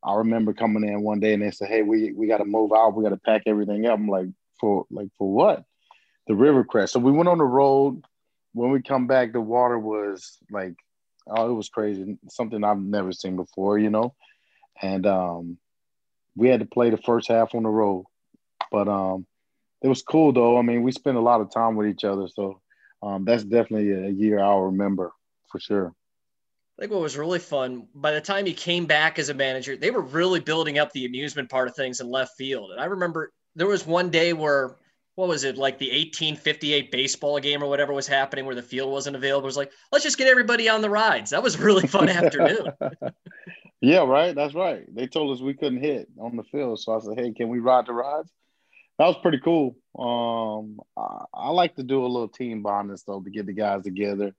I 0.05 0.17
remember 0.17 0.53
coming 0.53 0.89
in 0.89 1.03
one 1.03 1.21
day 1.21 1.35
and 1.35 1.43
they 1.43 1.51
said, 1.51 1.69
"Hey, 1.69 1.83
we 1.83 2.13
we 2.13 2.27
got 2.27 2.39
to 2.39 2.45
move 2.45 2.73
out. 2.73 2.95
We 2.95 3.05
got 3.05 3.11
to 3.11 3.17
pack 3.17 3.43
everything 3.47 3.87
up." 3.87 3.99
I'm 3.99 4.09
like, 4.09 4.27
"For 4.61 4.87
like 4.91 5.09
for 5.19 5.33
what?" 5.33 5.65
The 6.27 6.35
Rivercrest. 6.35 6.91
So 6.91 7.01
we 7.01 7.13
went 7.13 7.29
on 7.29 7.39
the 7.39 7.45
road. 7.45 8.05
When 8.53 8.71
we 8.71 8.83
come 8.83 9.07
back, 9.07 9.33
the 9.33 9.41
water 9.41 9.79
was 9.79 10.39
like, 10.51 10.75
oh, 11.27 11.51
it 11.51 11.55
was 11.55 11.69
crazy. 11.69 12.19
Something 12.29 12.65
I've 12.65 12.81
never 12.81 13.13
seen 13.13 13.37
before, 13.37 13.79
you 13.79 13.91
know. 13.91 14.15
And 14.81 15.07
um, 15.07 15.59
we 16.37 16.49
had 16.49 16.61
to 16.61 16.67
play 16.67 16.91
the 16.91 16.97
first 16.97 17.29
half 17.29 17.55
on 17.55 17.63
the 17.63 17.69
road, 17.69 18.05
but 18.71 18.89
um, 18.89 19.27
it 19.83 19.89
was 19.89 20.03
cool 20.03 20.33
though. 20.33 20.59
I 20.59 20.63
mean, 20.63 20.83
we 20.83 20.93
spent 20.93 21.17
a 21.17 21.21
lot 21.21 21.41
of 21.41 21.53
time 21.53 21.77
with 21.77 21.89
each 21.89 22.05
other, 22.05 22.29
so 22.29 22.61
um, 23.03 23.25
that's 23.25 23.45
definitely 23.45 23.93
a 23.93 24.09
year 24.09 24.41
I'll 24.41 24.63
remember 24.63 25.13
for 25.51 25.61
sure. 25.61 25.95
I 26.79 26.83
think 26.83 26.93
what 26.93 27.03
was 27.03 27.17
really 27.17 27.39
fun, 27.39 27.87
by 27.95 28.13
the 28.13 28.21
time 28.21 28.47
he 28.47 28.55
came 28.55 28.87
back 28.87 29.19
as 29.19 29.29
a 29.29 29.35
manager, 29.35 29.77
they 29.77 29.91
were 29.91 30.01
really 30.01 30.41
building 30.41 30.79
up 30.79 30.91
the 30.93 31.05
amusement 31.05 31.51
part 31.51 31.69
of 31.69 31.77
things 31.77 32.01
in 32.01 32.11
left 32.11 32.37
field. 32.37 32.71
And 32.71 32.81
I 32.81 32.87
remember 32.87 33.31
there 33.55 33.67
was 33.67 33.87
one 33.87 34.09
day 34.09 34.33
where, 34.33 34.77
what 35.15 35.29
was 35.29 35.45
it, 35.45 35.59
like 35.59 35.79
the 35.79 35.91
1858 35.91 36.91
baseball 36.91 37.39
game 37.39 37.63
or 37.63 37.69
whatever 37.69 37.93
was 37.93 38.07
happening 38.07 38.47
where 38.47 38.55
the 38.55 38.63
field 38.63 38.91
wasn't 38.91 39.17
available. 39.17 39.45
It 39.45 39.47
was 39.47 39.57
like, 39.57 39.73
let's 39.91 40.05
just 40.05 40.19
get 40.19 40.27
everybody 40.27 40.69
on 40.69 40.81
the 40.81 40.91
rides. 40.91 41.31
That 41.31 41.43
was 41.43 41.55
a 41.55 41.63
really 41.63 41.87
fun 41.87 42.09
afternoon. 42.09 42.69
Yeah, 43.83 44.05
right. 44.05 44.35
That's 44.35 44.55
right. 44.55 44.85
They 44.95 45.09
told 45.09 45.37
us 45.37 45.43
we 45.43 45.55
couldn't 45.55 45.83
hit 45.83 46.09
on 46.19 46.37
the 46.37 46.45
field, 46.45 46.79
so 46.79 46.97
I 46.97 47.01
said, 47.01 47.19
"Hey, 47.19 47.33
can 47.33 47.49
we 47.49 47.59
ride 47.59 47.87
the 47.87 47.93
rides?" 47.93 48.31
That 48.99 49.07
was 49.07 49.17
pretty 49.21 49.41
cool. 49.41 49.77
Um, 49.99 50.79
I, 50.97 51.25
I 51.35 51.51
like 51.51 51.75
to 51.75 51.83
do 51.83 52.07
a 52.07 52.07
little 52.07 52.29
team 52.29 52.63
bonding 52.63 52.97
stuff 52.97 53.25
to 53.25 53.31
get 53.31 53.47
the 53.47 53.53
guys 53.53 53.83
together, 53.83 54.37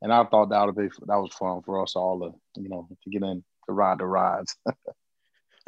and 0.00 0.10
I 0.10 0.24
thought 0.24 0.48
that 0.48 0.64
would 0.64 0.74
be 0.74 0.88
that 1.06 1.16
was 1.16 1.34
fun 1.34 1.60
for 1.62 1.82
us 1.82 1.96
all 1.96 2.18
to 2.20 2.60
you 2.62 2.70
know 2.70 2.88
to 3.04 3.10
get 3.10 3.22
in 3.22 3.44
to 3.66 3.72
ride 3.72 3.98
the 3.98 4.06
rides. 4.06 4.56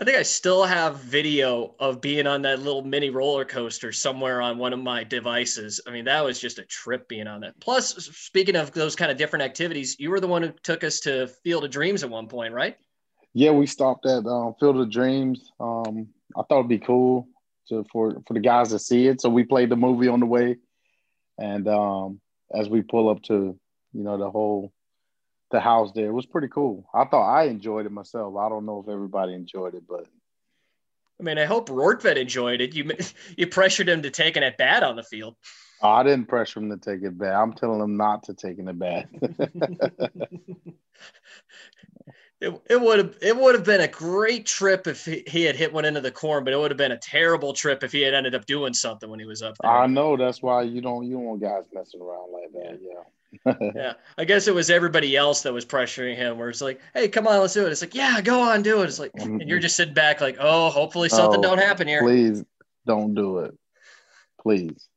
I 0.01 0.05
think 0.05 0.17
I 0.17 0.23
still 0.23 0.65
have 0.65 1.01
video 1.01 1.75
of 1.79 2.01
being 2.01 2.27
on 2.27 2.41
that 2.43 2.61
little 2.61 2.83
mini 2.83 3.11
roller 3.11 3.45
coaster 3.45 3.93
somewhere 3.93 4.41
on 4.41 4.57
one 4.57 4.73
of 4.73 4.79
my 4.79 5.05
devices. 5.05 5.79
I 5.87 5.91
mean, 5.91 6.07
that 6.07 6.25
was 6.25 6.41
just 6.41 6.59
a 6.59 6.65
trip 6.65 7.07
being 7.07 7.27
on 7.27 7.43
that. 7.43 7.61
Plus, 7.61 7.95
speaking 7.95 8.57
of 8.57 8.73
those 8.73 8.97
kind 8.97 9.13
of 9.13 9.19
different 9.19 9.45
activities, 9.45 9.97
you 9.99 10.09
were 10.09 10.19
the 10.19 10.27
one 10.27 10.43
who 10.43 10.53
took 10.63 10.85
us 10.85 11.01
to 11.01 11.27
Field 11.45 11.65
of 11.65 11.71
Dreams 11.71 12.03
at 12.03 12.09
one 12.09 12.29
point, 12.29 12.55
right? 12.55 12.79
yeah, 13.33 13.51
we 13.51 13.67
stopped 13.67 14.07
at 14.07 14.27
um, 14.27 14.55
Field 14.59 14.79
of 14.79 14.91
Dreams. 14.91 15.53
Um, 15.61 16.09
I 16.37 16.43
thought 16.43 16.61
it'd 16.61 16.69
be 16.69 16.79
cool 16.79 17.29
to 17.69 17.85
for 17.93 18.23
for 18.27 18.35
the 18.35 18.41
guys 18.41 18.71
to 18.71 18.79
see 18.79 19.07
it, 19.07 19.21
so 19.21 19.29
we 19.29 19.45
played 19.45 19.71
the 19.71 19.77
movie 19.77 20.09
on 20.09 20.21
the 20.21 20.27
way, 20.27 20.57
and 21.39 21.69
um, 21.69 22.21
as 22.53 22.69
we 22.69 22.83
pull 22.83 23.09
up 23.09 23.23
to 23.25 23.59
you 23.93 24.03
know 24.03 24.19
the 24.19 24.31
whole 24.31 24.73
the 25.51 25.61
house 25.61 25.93
there, 25.95 26.07
it 26.07 26.13
was 26.13 26.27
pretty 26.27 26.49
cool. 26.49 26.89
I 26.95 27.05
thought 27.05 27.31
I 27.31 27.45
enjoyed 27.45 27.87
it 27.87 27.93
myself. 27.93 28.37
I 28.37 28.49
don't 28.49 28.67
know 28.67 28.83
if 28.85 28.93
everybody 28.93 29.35
enjoyed 29.35 29.75
it, 29.75 29.85
but 29.89 30.07
I 31.19 31.23
mean, 31.23 31.39
I 31.39 31.45
hope 31.45 31.69
Rortvedt 31.69 32.17
enjoyed 32.17 32.61
it. 32.61 32.75
You 32.75 32.91
you 33.37 33.47
pressured 33.47 33.89
him 33.89 34.03
to 34.03 34.11
take 34.11 34.37
an 34.37 34.43
at 34.43 34.59
bat 34.59 34.83
on 34.83 34.97
the 34.97 35.03
field. 35.03 35.37
Oh, 35.83 35.89
I 35.89 36.03
didn't 36.03 36.27
pressure 36.27 36.61
him 36.61 36.71
to 36.71 36.77
take 36.77 37.03
it 37.03 37.17
back. 37.17 37.35
I'm 37.35 37.55
telling 37.55 37.81
him 37.81 37.97
not 37.97 38.25
to 38.25 38.35
take 38.35 38.59
it 38.59 38.79
back. 38.79 39.09
It, 42.41 42.59
it 42.71 42.81
would 42.81 42.99
have 42.99 43.17
it 43.21 43.37
would 43.37 43.55
have 43.55 43.65
been 43.65 43.83
a 43.83 43.89
great 43.89 44.47
trip 44.47 44.87
if 44.87 45.05
he, 45.05 45.23
he 45.27 45.43
had 45.43 45.57
hit 45.57 45.75
one 45.75 45.85
into 45.85 46.01
the 46.01 46.11
corn, 46.11 46.43
but 46.43 46.55
it 46.55 46.57
would 46.57 46.71
have 46.71 46.79
been 46.79 46.93
a 46.93 46.97
terrible 46.97 47.53
trip 47.53 47.85
if 47.85 47.93
he 47.93 48.01
had 48.01 48.15
ended 48.15 48.35
up 48.35 48.47
doing 48.47 48.73
something 48.73 49.11
when 49.11 49.21
he 49.21 49.27
was 49.27 49.43
up 49.43 49.57
there. 49.61 49.71
I 49.71 49.87
know 49.87 50.17
that's 50.17 50.41
why 50.41 50.63
you 50.63 50.81
don't 50.81 51.05
you 51.07 51.17
don't 51.17 51.25
want 51.25 51.43
guys 51.43 51.65
messing 51.71 52.01
around 52.01 52.33
like 52.33 52.51
that. 52.53 52.79
Yeah. 52.81 53.03
Yeah, 53.75 53.95
I 54.19 54.25
guess 54.25 54.49
it 54.49 54.55
was 54.55 54.71
everybody 54.71 55.17
else 55.17 55.43
that 55.43 55.53
was 55.53 55.65
pressuring 55.65 56.17
him. 56.17 56.39
Where 56.39 56.49
it's 56.49 56.61
like, 56.61 56.81
"Hey, 56.95 57.09
come 57.09 57.27
on, 57.27 57.41
let's 57.41 57.55
do 57.55 57.67
it." 57.67 57.73
It's 57.73 57.81
like, 57.81 57.95
"Yeah, 57.95 58.21
go 58.21 58.41
on, 58.41 58.63
do 58.63 58.83
it." 58.83 58.87
It's 58.87 58.99
like, 58.99 59.13
and 59.15 59.41
you're 59.41 59.59
mm-hmm. 59.59 59.63
just 59.63 59.77
sitting 59.77 59.95
back, 59.95 60.21
like, 60.21 60.37
"Oh, 60.41 60.69
hopefully 60.71 61.09
something 61.09 61.39
Oh, 61.39 61.43
don't 61.43 61.59
happen 61.59 61.87
here." 61.87 62.03
Please 62.03 62.45
don't 62.87 63.15
do 63.15 63.39
it. 63.39 63.57
Please. 64.41 64.89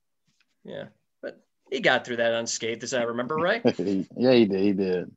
Yeah, 0.63 0.85
but 1.21 1.43
he 1.69 1.79
got 1.79 2.05
through 2.05 2.17
that 2.17 2.33
unscathed, 2.33 2.83
as 2.83 2.93
I 2.93 3.03
remember, 3.03 3.35
right? 3.35 3.61
yeah, 3.77 4.33
he 4.33 4.45
did. 4.45 4.59
He 4.59 4.73
did. 4.73 5.11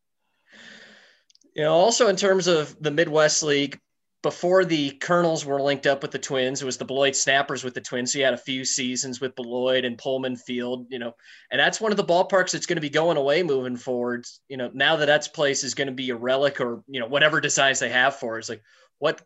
You 1.55 1.63
know, 1.63 1.73
also 1.73 2.09
in 2.09 2.17
terms 2.17 2.49
of 2.49 2.77
the 2.83 2.91
Midwest 2.91 3.43
League, 3.43 3.81
before 4.27 4.65
the 4.65 4.91
Kernels 4.91 5.45
were 5.45 5.63
linked 5.63 5.87
up 5.87 6.03
with 6.03 6.11
the 6.11 6.19
Twins, 6.19 6.61
it 6.61 6.65
was 6.65 6.77
the 6.77 6.85
Beloit 6.85 7.15
Snappers 7.15 7.63
with 7.63 7.75
the 7.75 7.81
Twins. 7.81 8.13
So 8.13 8.19
had 8.19 8.35
a 8.35 8.37
few 8.37 8.65
seasons 8.65 9.21
with 9.21 9.37
Beloit 9.37 9.85
and 9.85 9.97
Pohlman 9.97 10.37
Field, 10.37 10.89
you 10.91 10.99
know, 10.99 11.15
and 11.53 11.61
that's 11.61 11.81
one 11.81 11.93
of 11.93 11.97
the 11.97 12.03
ballparks 12.03 12.51
that's 12.51 12.67
going 12.67 12.77
to 12.77 12.83
be 12.83 12.91
going 12.91 13.19
away 13.19 13.45
moving 13.45 13.77
forward. 13.77 14.27
You 14.49 14.57
know, 14.57 14.69
now 14.75 14.97
that 14.97 15.07
that's 15.07 15.29
place 15.29 15.63
is 15.63 15.75
going 15.75 15.87
to 15.87 15.95
be 15.95 16.11
a 16.11 16.17
relic 16.17 16.61
or, 16.61 16.83
you 16.89 16.99
know, 16.99 17.07
whatever 17.07 17.41
designs 17.41 17.79
they 17.79 17.89
have 17.89 18.17
for 18.17 18.35
it. 18.35 18.41
It's 18.41 18.49
like, 18.49 18.65
what, 18.99 19.23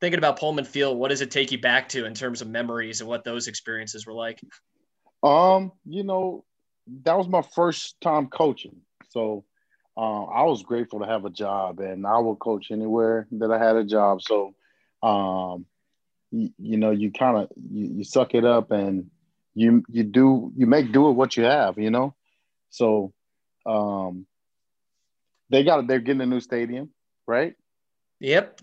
thinking 0.00 0.18
about 0.18 0.38
Pohlman 0.38 0.64
Field, 0.64 0.96
what 0.96 1.08
does 1.08 1.20
it 1.20 1.32
take 1.32 1.50
you 1.50 1.60
back 1.60 1.88
to 1.88 2.06
in 2.06 2.14
terms 2.14 2.40
of 2.40 2.46
memories 2.46 3.00
and 3.00 3.10
what 3.10 3.24
those 3.24 3.48
experiences 3.48 4.06
were 4.06 4.14
like? 4.14 4.40
Um, 5.24 5.72
you 5.84 6.04
know, 6.04 6.44
that 7.02 7.18
was 7.18 7.26
my 7.26 7.42
first 7.42 8.00
time 8.00 8.28
coaching. 8.28 8.76
So 9.08 9.44
uh, 9.98 10.24
I 10.26 10.44
was 10.44 10.62
grateful 10.62 11.00
to 11.00 11.06
have 11.06 11.24
a 11.24 11.30
job 11.30 11.80
and 11.80 12.06
I 12.06 12.18
will 12.18 12.36
coach 12.36 12.70
anywhere 12.70 13.26
that 13.32 13.50
I 13.50 13.58
had 13.58 13.74
a 13.74 13.84
job. 13.84 14.22
So 14.22 14.54
um 15.02 15.66
you, 16.30 16.50
you 16.58 16.76
know, 16.76 16.92
you 16.92 17.10
kind 17.10 17.36
of 17.36 17.48
you, 17.56 17.86
you 17.96 18.04
suck 18.04 18.34
it 18.34 18.44
up 18.44 18.70
and 18.70 19.10
you 19.54 19.82
you 19.88 20.04
do 20.04 20.52
you 20.56 20.66
make 20.66 20.92
do 20.92 21.02
with 21.02 21.16
what 21.16 21.36
you 21.36 21.44
have, 21.44 21.78
you 21.78 21.90
know. 21.90 22.14
So 22.70 23.12
um 23.66 24.26
they 25.50 25.64
got 25.64 25.86
they're 25.88 25.98
getting 25.98 26.22
a 26.22 26.26
new 26.26 26.40
stadium, 26.40 26.90
right? 27.26 27.56
Yep. 28.20 28.60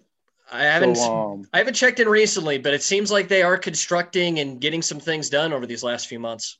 I 0.51 0.63
haven't, 0.63 0.95
So, 0.95 1.03
um, 1.03 1.47
I 1.53 1.57
haven't 1.57 1.73
checked 1.73 1.99
in 1.99 2.07
recently, 2.07 2.59
but 2.59 2.73
it 2.73 2.83
seems 2.83 3.11
like 3.11 3.27
they 3.27 3.41
are 3.41 3.57
constructing 3.57 4.39
and 4.39 4.61
getting 4.61 4.83
some 4.83 4.99
things 4.99 5.29
done 5.29 5.51
over 5.51 5.65
these 5.65 5.83
last 5.83 6.07
few 6.07 6.19
months. 6.19 6.59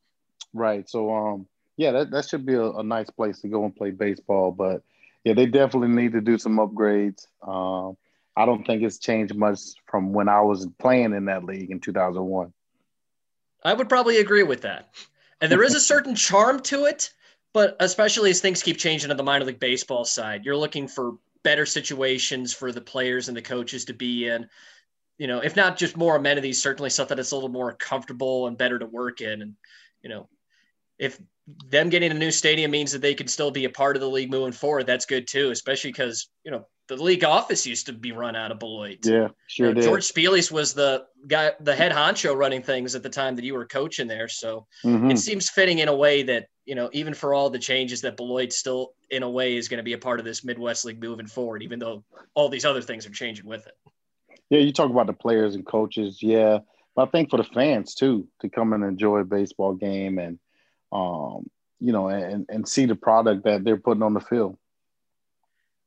Right. 0.54 0.90
So 0.90 1.14
um 1.14 1.48
yeah, 1.78 1.92
that, 1.92 2.12
that 2.12 2.28
should 2.28 2.46
be 2.46 2.54
a, 2.54 2.64
a 2.64 2.84
nice 2.84 3.10
place 3.10 3.42
to 3.42 3.48
go 3.48 3.66
and 3.66 3.76
play 3.76 3.92
baseball. 3.92 4.52
But 4.52 4.84
yeah, 5.24 5.34
they 5.34 5.46
definitely 5.46 5.90
need 5.90 6.14
to 6.14 6.22
do 6.22 6.38
some 6.38 6.58
upgrades. 6.58 7.28
Um 7.46 7.98
I 8.38 8.46
don't 8.46 8.66
think 8.66 8.84
it's 8.84 8.98
changed 8.98 9.36
much 9.36 9.60
from 9.86 10.12
when 10.12 10.28
I 10.28 10.42
was 10.42 10.68
playing 10.78 11.14
in 11.14 11.26
that 11.26 11.46
league 11.46 11.72
in 11.72 11.80
2001. 11.80 12.52
I 13.64 13.74
would 13.74 13.90
probably 13.90 14.18
agree 14.18 14.44
with 14.44 14.62
that. 14.62 14.90
And 15.42 15.52
there 15.52 15.64
is 15.64 15.74
a 15.74 15.80
certain 15.80 16.16
charm 16.28 16.62
to 16.64 16.86
it, 16.86 17.12
but 17.54 17.78
especially 17.80 18.30
as 18.30 18.42
things 18.42 18.62
keep 18.62 18.78
changing 18.78 19.10
on 19.10 19.18
the 19.18 19.24
minor 19.24 19.46
league 19.46 19.60
baseball 19.60 20.06
side, 20.06 20.44
you're 20.44 20.58
looking 20.58 20.88
for 20.88 21.14
better 21.44 21.66
situations 21.66 22.54
for 22.54 22.72
the 22.72 22.82
players 22.82 23.28
and 23.28 23.38
the 23.38 23.42
coaches 23.42 23.86
to 23.86 23.94
be 23.94 24.28
in. 24.28 24.50
You 25.18 25.28
know, 25.28 25.40
if 25.40 25.56
not 25.56 25.78
just 25.78 25.96
more 25.96 26.18
amenities, 26.18 26.62
certainly 26.62 26.90
something 26.90 27.16
that's 27.16 27.32
a 27.32 27.36
little 27.36 27.50
more 27.50 27.74
comfortable 27.74 28.48
and 28.48 28.58
better 28.58 28.78
to 28.78 28.86
work 28.86 29.22
in. 29.22 29.42
And, 29.42 29.56
you 30.02 30.10
know, 30.10 30.28
if 30.98 31.20
them 31.70 31.90
getting 31.90 32.12
a 32.12 32.16
new 32.16 32.32
stadium 32.32 32.72
means 32.72 32.92
that 32.92 33.02
they 33.02 33.14
can 33.14 33.28
still 33.28 33.52
be 33.52 33.66
a 33.66 33.70
part 33.70 33.96
of 33.96 34.02
the 34.02 34.10
league 34.10 34.32
moving 34.32 34.52
forward, 34.52 34.88
that's 34.88 35.06
good 35.06 35.28
too, 35.28 35.52
especially 35.52 35.92
because, 35.92 36.30
you 36.44 36.52
know, 36.52 36.66
the 36.88 36.96
league 36.96 37.24
office 37.24 37.66
used 37.66 37.88
to 37.88 37.94
be 37.94 38.12
run 38.12 38.36
out 38.36 38.52
of 38.52 38.60
Beloit. 38.60 39.00
Yeah, 39.04 39.30
sure 39.48 39.68
know, 39.68 39.74
did. 39.74 39.84
George 39.84 40.04
Spelius 40.04 40.52
was 40.52 40.74
the 40.74 41.06
guy, 41.28 41.52
the 41.60 41.76
head 41.76 41.92
honcho 41.92 42.36
running 42.36 42.62
things 42.62 42.96
at 42.96 43.04
the 43.04 43.10
time 43.10 43.36
that 43.36 43.46
you 43.46 43.54
were 43.54 43.66
coaching 43.66 44.08
there. 44.08 44.28
So 44.28 44.68
Mhm. 44.84 45.12
it 45.12 45.18
seems 45.18 45.50
fitting 45.50 45.80
in 45.80 45.88
a 45.88 45.96
way 45.96 46.24
that, 46.24 46.48
you 46.66 46.76
know, 46.76 46.90
even 46.94 47.14
for 47.14 47.34
all 47.34 47.50
the 47.50 47.60
changes 47.60 48.02
that 48.02 48.18
Beloit 48.18 48.54
still 48.54 48.94
in 49.10 49.24
a 49.24 49.30
way 49.30 49.56
is 49.56 49.68
going 49.68 49.80
to 49.80 49.84
be 49.84 49.94
a 49.94 49.98
part 49.98 50.20
of 50.20 50.26
this 50.26 50.44
Midwest 50.44 50.86
League 50.86 51.02
moving 51.02 51.28
forward, 51.28 51.64
even 51.64 51.80
though 51.80 52.04
all 52.34 52.50
these 52.50 52.66
other 52.66 52.82
things 52.82 53.06
are 53.06 53.12
changing 53.12 53.46
with 53.46 53.66
it. 53.68 53.74
Yeah, 54.50 54.60
you 54.60 54.72
talk 54.72 54.92
about 54.92 55.08
the 55.08 55.14
players 55.14 55.56
and 55.56 55.66
coaches, 55.66 56.22
yeah. 56.22 56.60
But 56.96 57.08
I 57.08 57.12
think 57.12 57.30
for 57.30 57.38
the 57.38 57.44
fans 57.44 57.96
too, 57.96 58.28
to 58.42 58.50
come 58.50 58.74
and 58.74 58.84
enjoy 58.84 59.20
a 59.20 59.26
baseball 59.26 59.74
game 59.74 60.20
and 60.20 60.40
um, 60.92 61.50
you 61.80 61.92
know, 61.92 62.08
and, 62.08 62.46
and 62.50 62.68
see 62.68 62.86
the 62.86 62.96
product 62.96 63.44
that 63.44 63.64
they're 63.64 63.78
putting 63.78 64.04
on 64.04 64.14
the 64.14 64.20
field. 64.20 64.58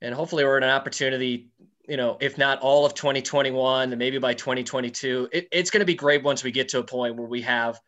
And 0.00 0.14
hopefully 0.14 0.44
we're 0.44 0.58
in 0.58 0.62
an 0.62 0.70
opportunity, 0.70 1.48
you 1.88 1.96
know, 1.96 2.18
if 2.20 2.38
not 2.38 2.60
all 2.60 2.86
of 2.86 2.94
2021, 2.94 3.90
then 3.90 3.98
maybe 3.98 4.18
by 4.18 4.34
2022, 4.34 5.28
it, 5.32 5.48
it's 5.50 5.70
going 5.70 5.80
to 5.80 5.86
be 5.86 5.94
great 5.94 6.22
once 6.22 6.44
we 6.44 6.52
get 6.52 6.68
to 6.70 6.78
a 6.78 6.84
point 6.84 7.16
where 7.16 7.26
we 7.26 7.42
have 7.42 7.80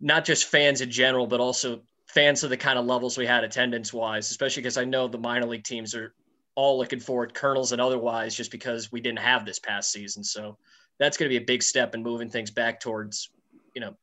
not 0.00 0.24
just 0.24 0.46
fans 0.46 0.80
in 0.80 0.90
general, 0.90 1.26
but 1.26 1.40
also 1.40 1.82
fans 2.06 2.44
of 2.44 2.50
the 2.50 2.56
kind 2.56 2.78
of 2.78 2.84
levels 2.84 3.16
we 3.16 3.26
had 3.26 3.44
attendance 3.44 3.92
wise, 3.92 4.30
especially 4.30 4.62
because 4.62 4.76
I 4.76 4.84
know 4.84 5.08
the 5.08 5.18
minor 5.18 5.46
league 5.46 5.64
teams 5.64 5.94
are 5.94 6.14
all 6.54 6.78
looking 6.78 7.00
forward, 7.00 7.34
Kernels 7.34 7.72
and 7.72 7.80
otherwise, 7.80 8.34
just 8.34 8.50
because 8.50 8.92
we 8.92 9.00
didn't 9.00 9.18
have 9.20 9.44
this 9.44 9.58
past 9.58 9.90
season. 9.90 10.22
So 10.22 10.58
that's 10.98 11.16
going 11.16 11.28
to 11.28 11.38
be 11.38 11.42
a 11.42 11.46
big 11.46 11.62
step 11.62 11.94
in 11.94 12.02
moving 12.02 12.30
things 12.30 12.50
back 12.50 12.80
towards, 12.80 13.30
you 13.74 13.80
know, 13.80 13.96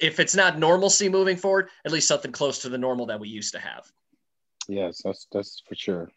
if 0.00 0.20
it's 0.20 0.34
not 0.34 0.58
normalcy 0.58 1.08
moving 1.08 1.36
forward, 1.36 1.68
at 1.84 1.92
least 1.92 2.08
something 2.08 2.32
close 2.32 2.60
to 2.60 2.68
the 2.68 2.78
normal 2.78 3.06
that 3.06 3.20
we 3.20 3.28
used 3.28 3.52
to 3.52 3.60
have. 3.60 3.90
Yes, 4.68 5.02
that's 5.04 5.26
that's 5.32 5.62
for 5.68 5.74
sure. 5.74 6.10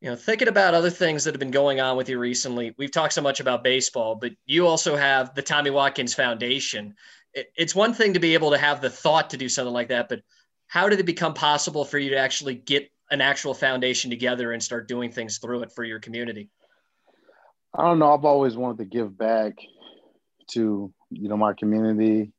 you 0.00 0.08
know, 0.08 0.16
thinking 0.16 0.48
about 0.48 0.74
other 0.74 0.90
things 0.90 1.24
that 1.24 1.34
have 1.34 1.40
been 1.40 1.50
going 1.50 1.80
on 1.80 1.96
with 1.96 2.08
you 2.08 2.18
recently, 2.18 2.74
we've 2.78 2.90
talked 2.90 3.12
so 3.12 3.20
much 3.20 3.40
about 3.40 3.62
baseball, 3.62 4.14
but 4.14 4.32
you 4.46 4.66
also 4.66 4.96
have 4.96 5.34
the 5.34 5.42
Tommy 5.42 5.70
Watkins 5.70 6.14
Foundation. 6.14 6.94
It, 7.34 7.52
it's 7.54 7.74
one 7.74 7.92
thing 7.92 8.14
to 8.14 8.20
be 8.20 8.34
able 8.34 8.50
to 8.50 8.58
have 8.58 8.80
the 8.80 8.90
thought 8.90 9.30
to 9.30 9.36
do 9.36 9.48
something 9.48 9.74
like 9.74 9.88
that, 9.88 10.08
but 10.08 10.22
how 10.68 10.88
did 10.88 11.00
it 11.00 11.06
become 11.06 11.34
possible 11.34 11.84
for 11.84 11.98
you 11.98 12.10
to 12.10 12.16
actually 12.16 12.54
get 12.54 12.90
an 13.10 13.20
actual 13.20 13.52
foundation 13.52 14.08
together 14.08 14.52
and 14.52 14.62
start 14.62 14.88
doing 14.88 15.10
things 15.10 15.38
through 15.38 15.62
it 15.62 15.72
for 15.72 15.84
your 15.84 15.98
community? 15.98 16.48
I 17.74 17.82
don't 17.82 17.98
know. 17.98 18.14
I've 18.14 18.24
always 18.24 18.56
wanted 18.56 18.78
to 18.78 18.84
give 18.84 19.18
back 19.18 19.54
to 20.52 20.92
you 21.10 21.28
know 21.28 21.36
my 21.36 21.52
community 21.52 22.32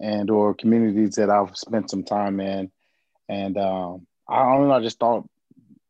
and 0.00 0.30
or 0.30 0.54
communities 0.54 1.16
that 1.16 1.30
I've 1.30 1.56
spent 1.56 1.90
some 1.90 2.04
time 2.04 2.40
in, 2.40 2.70
and 3.28 3.56
um, 3.56 4.06
I 4.28 4.44
don't 4.44 4.68
know. 4.68 4.74
I 4.74 4.80
just 4.80 4.98
thought 4.98 5.28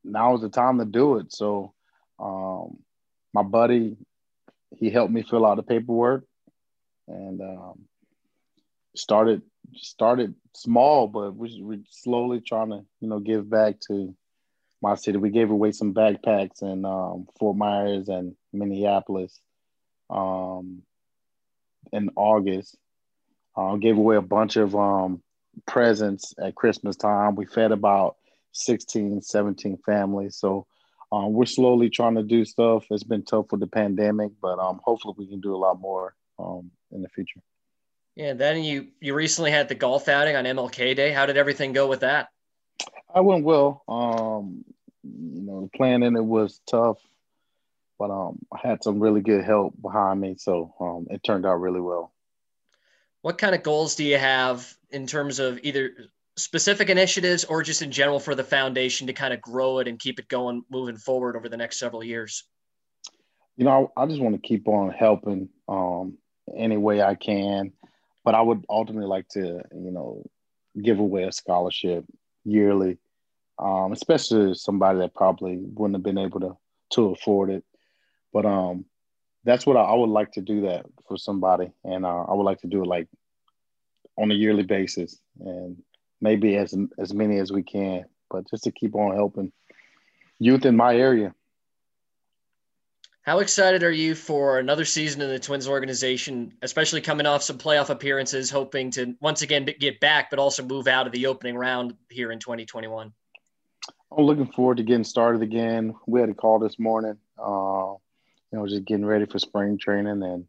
now 0.04 0.34
is 0.34 0.42
the 0.42 0.48
time 0.48 0.78
to 0.78 0.84
do 0.84 1.18
it. 1.18 1.32
So 1.32 1.72
um, 2.18 2.78
my 3.34 3.42
buddy, 3.42 3.96
he 4.76 4.90
helped 4.90 5.12
me 5.12 5.22
fill 5.22 5.46
out 5.46 5.56
the 5.56 5.62
paperwork, 5.62 6.24
and 7.08 7.40
um, 7.40 7.80
started 8.94 9.42
started 9.74 10.34
small, 10.54 11.08
but 11.08 11.34
we 11.34 11.60
we're 11.62 11.80
slowly 11.90 12.40
trying 12.40 12.70
to 12.70 12.84
you 13.00 13.08
know 13.08 13.18
give 13.18 13.50
back 13.50 13.80
to 13.88 14.14
my 14.80 14.94
city. 14.94 15.18
We 15.18 15.30
gave 15.30 15.50
away 15.50 15.72
some 15.72 15.94
backpacks 15.94 16.62
in 16.62 16.84
um, 16.84 17.26
Fort 17.38 17.56
Myers 17.56 18.08
and 18.08 18.36
Minneapolis 18.52 19.40
um, 20.10 20.82
in 21.92 22.10
August. 22.16 22.76
Uh, 23.56 23.76
gave 23.76 23.96
away 23.96 24.16
a 24.16 24.22
bunch 24.22 24.56
of 24.56 24.76
um, 24.76 25.22
presents 25.66 26.34
at 26.42 26.54
Christmas 26.54 26.96
time. 26.96 27.34
We 27.34 27.46
fed 27.46 27.72
about 27.72 28.16
16, 28.52 29.22
17 29.22 29.78
families. 29.84 30.36
So 30.36 30.66
um, 31.12 31.32
we're 31.32 31.46
slowly 31.46 31.88
trying 31.88 32.16
to 32.16 32.22
do 32.22 32.44
stuff. 32.44 32.84
It's 32.90 33.04
been 33.04 33.24
tough 33.24 33.46
with 33.50 33.60
the 33.60 33.66
pandemic, 33.66 34.32
but 34.42 34.58
um, 34.58 34.80
hopefully 34.82 35.14
we 35.16 35.26
can 35.26 35.40
do 35.40 35.54
a 35.54 35.56
lot 35.56 35.80
more 35.80 36.14
um, 36.38 36.70
in 36.90 37.02
the 37.02 37.08
future. 37.08 37.40
Yeah, 38.14 38.32
then 38.32 38.64
you 38.64 38.88
you 38.98 39.14
recently 39.14 39.50
had 39.50 39.68
the 39.68 39.74
golf 39.74 40.08
outing 40.08 40.36
on 40.36 40.44
MLK 40.44 40.96
Day. 40.96 41.12
How 41.12 41.26
did 41.26 41.36
everything 41.36 41.72
go 41.72 41.86
with 41.86 42.00
that? 42.00 42.28
I 43.14 43.20
went 43.20 43.44
well. 43.44 43.82
Um, 43.88 44.64
you 45.04 45.42
know, 45.42 45.70
planning 45.76 46.16
it 46.16 46.24
was 46.24 46.60
tough, 46.66 46.98
but 47.98 48.10
um, 48.10 48.38
I 48.52 48.66
had 48.66 48.82
some 48.82 49.00
really 49.00 49.20
good 49.20 49.44
help 49.44 49.80
behind 49.80 50.20
me, 50.20 50.36
so 50.38 50.74
um, 50.80 51.06
it 51.10 51.22
turned 51.22 51.46
out 51.46 51.60
really 51.60 51.80
well. 51.80 52.12
What 53.22 53.38
kind 53.38 53.54
of 53.54 53.62
goals 53.62 53.96
do 53.96 54.04
you 54.04 54.18
have 54.18 54.72
in 54.90 55.06
terms 55.06 55.38
of 55.38 55.58
either 55.62 55.92
specific 56.36 56.90
initiatives 56.90 57.44
or 57.44 57.62
just 57.62 57.82
in 57.82 57.90
general 57.90 58.20
for 58.20 58.34
the 58.34 58.44
foundation 58.44 59.06
to 59.06 59.12
kind 59.12 59.32
of 59.32 59.40
grow 59.40 59.78
it 59.78 59.88
and 59.88 59.98
keep 59.98 60.18
it 60.18 60.28
going 60.28 60.62
moving 60.70 60.96
forward 60.96 61.36
over 61.36 61.48
the 61.48 61.56
next 61.56 61.78
several 61.78 62.04
years? 62.04 62.44
You 63.56 63.64
know, 63.64 63.90
I, 63.96 64.02
I 64.02 64.06
just 64.06 64.20
want 64.20 64.40
to 64.40 64.46
keep 64.46 64.68
on 64.68 64.90
helping 64.90 65.48
um, 65.68 66.18
any 66.54 66.76
way 66.76 67.02
I 67.02 67.14
can, 67.14 67.72
but 68.24 68.34
I 68.34 68.42
would 68.42 68.64
ultimately 68.68 69.08
like 69.08 69.28
to, 69.28 69.62
you 69.74 69.90
know, 69.90 70.22
give 70.80 70.98
away 70.98 71.24
a 71.24 71.32
scholarship 71.32 72.04
yearly, 72.44 72.98
um, 73.58 73.92
especially 73.92 74.54
somebody 74.54 74.98
that 74.98 75.14
probably 75.14 75.56
wouldn't 75.56 75.96
have 75.96 76.02
been 76.02 76.18
able 76.18 76.40
to 76.40 76.56
to 76.90 77.10
afford 77.10 77.50
it. 77.50 77.64
But 78.36 78.44
um, 78.44 78.84
that's 79.44 79.64
what 79.64 79.78
I, 79.78 79.80
I 79.80 79.94
would 79.94 80.10
like 80.10 80.32
to 80.32 80.42
do 80.42 80.60
that 80.62 80.84
for 81.08 81.16
somebody, 81.16 81.72
and 81.84 82.04
uh, 82.04 82.24
I 82.24 82.34
would 82.34 82.42
like 82.42 82.60
to 82.60 82.66
do 82.66 82.82
it 82.82 82.86
like 82.86 83.08
on 84.18 84.30
a 84.30 84.34
yearly 84.34 84.62
basis, 84.62 85.18
and 85.40 85.82
maybe 86.20 86.54
as 86.56 86.74
as 86.98 87.14
many 87.14 87.38
as 87.38 87.50
we 87.50 87.62
can, 87.62 88.04
but 88.28 88.46
just 88.50 88.64
to 88.64 88.72
keep 88.72 88.94
on 88.94 89.16
helping 89.16 89.52
youth 90.38 90.66
in 90.66 90.76
my 90.76 90.94
area. 90.94 91.34
How 93.22 93.38
excited 93.38 93.82
are 93.82 93.90
you 93.90 94.14
for 94.14 94.58
another 94.58 94.84
season 94.84 95.22
in 95.22 95.30
the 95.30 95.38
Twins 95.38 95.66
organization, 95.66 96.52
especially 96.60 97.00
coming 97.00 97.24
off 97.24 97.42
some 97.42 97.56
playoff 97.56 97.88
appearances, 97.88 98.50
hoping 98.50 98.90
to 98.90 99.16
once 99.22 99.40
again 99.40 99.66
get 99.80 99.98
back, 99.98 100.28
but 100.28 100.38
also 100.38 100.62
move 100.62 100.88
out 100.88 101.06
of 101.06 101.14
the 101.14 101.24
opening 101.24 101.56
round 101.56 101.94
here 102.10 102.30
in 102.32 102.38
2021? 102.38 103.14
I'm 104.14 104.24
looking 104.24 104.52
forward 104.52 104.76
to 104.76 104.82
getting 104.82 105.04
started 105.04 105.40
again. 105.40 105.94
We 106.06 106.20
had 106.20 106.28
a 106.28 106.34
call 106.34 106.58
this 106.58 106.78
morning, 106.78 107.16
uh, 107.38 107.94
you 108.52 108.58
know, 108.58 108.66
just 108.66 108.84
getting 108.84 109.04
ready 109.04 109.26
for 109.26 109.38
spring 109.38 109.78
training, 109.78 110.22
and 110.22 110.46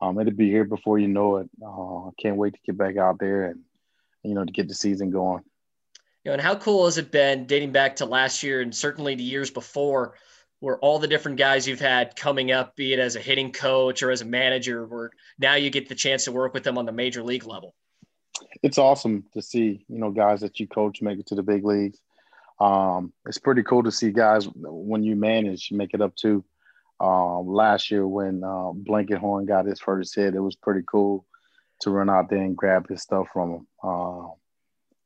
um, 0.00 0.18
it'll 0.18 0.32
be 0.32 0.50
here 0.50 0.64
before 0.64 0.98
you 0.98 1.08
know 1.08 1.36
it. 1.38 1.50
Uh, 1.62 2.08
I 2.08 2.10
can't 2.20 2.36
wait 2.36 2.54
to 2.54 2.60
get 2.64 2.78
back 2.78 2.96
out 2.96 3.18
there 3.18 3.46
and, 3.46 3.60
you 4.22 4.34
know, 4.34 4.44
to 4.44 4.52
get 4.52 4.68
the 4.68 4.74
season 4.74 5.10
going. 5.10 5.42
You 6.24 6.30
know, 6.30 6.32
and 6.34 6.42
how 6.42 6.54
cool 6.54 6.84
has 6.84 6.98
it 6.98 7.10
been 7.10 7.46
dating 7.46 7.72
back 7.72 7.96
to 7.96 8.06
last 8.06 8.42
year 8.42 8.60
and 8.60 8.74
certainly 8.74 9.14
the 9.14 9.22
years 9.22 9.50
before? 9.50 10.14
where 10.60 10.78
all 10.78 10.98
the 10.98 11.08
different 11.08 11.38
guys 11.38 11.66
you've 11.66 11.80
had 11.80 12.14
coming 12.14 12.52
up, 12.52 12.76
be 12.76 12.92
it 12.92 12.98
as 12.98 13.16
a 13.16 13.20
hitting 13.20 13.50
coach 13.50 14.02
or 14.02 14.10
as 14.10 14.20
a 14.20 14.26
manager, 14.26 14.86
where 14.86 15.10
now 15.38 15.54
you 15.54 15.70
get 15.70 15.88
the 15.88 15.94
chance 15.94 16.24
to 16.24 16.32
work 16.32 16.54
with 16.54 16.62
them 16.62 16.78
on 16.78 16.84
the 16.84 16.92
major 16.92 17.22
league 17.22 17.46
level? 17.46 17.74
It's 18.62 18.78
awesome 18.78 19.24
to 19.32 19.42
see, 19.42 19.84
you 19.88 19.98
know, 19.98 20.10
guys 20.10 20.42
that 20.42 20.60
you 20.60 20.68
coach 20.68 21.02
make 21.02 21.18
it 21.18 21.26
to 21.28 21.34
the 21.34 21.42
big 21.42 21.64
leagues. 21.64 21.98
Um, 22.60 23.12
it's 23.26 23.38
pretty 23.38 23.62
cool 23.62 23.82
to 23.82 23.90
see 23.90 24.10
guys 24.10 24.46
when 24.54 25.02
you 25.02 25.16
manage 25.16 25.72
make 25.72 25.94
it 25.94 26.02
up 26.02 26.14
to. 26.16 26.44
Um, 27.00 27.48
last 27.48 27.90
year 27.90 28.06
when 28.06 28.44
uh, 28.44 28.72
Blankenhorn 28.74 29.46
got 29.46 29.64
his 29.64 29.80
first 29.80 30.14
hit, 30.14 30.34
it 30.34 30.40
was 30.40 30.54
pretty 30.54 30.82
cool 30.86 31.24
to 31.80 31.90
run 31.90 32.10
out 32.10 32.28
there 32.28 32.42
and 32.42 32.56
grab 32.56 32.88
his 32.88 33.02
stuff 33.02 33.28
from 33.32 33.50
him. 33.52 33.66
Uh, 33.82 34.28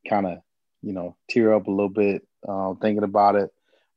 kind 0.09 0.27
of, 0.27 0.39
you 0.83 0.93
know, 0.93 1.17
tear 1.31 1.55
up 1.55 1.69
a 1.69 1.71
little 1.71 1.89
bit 1.89 2.27
uh, 2.49 2.75
thinking 2.75 3.05
about 3.05 3.37
it. 3.37 3.51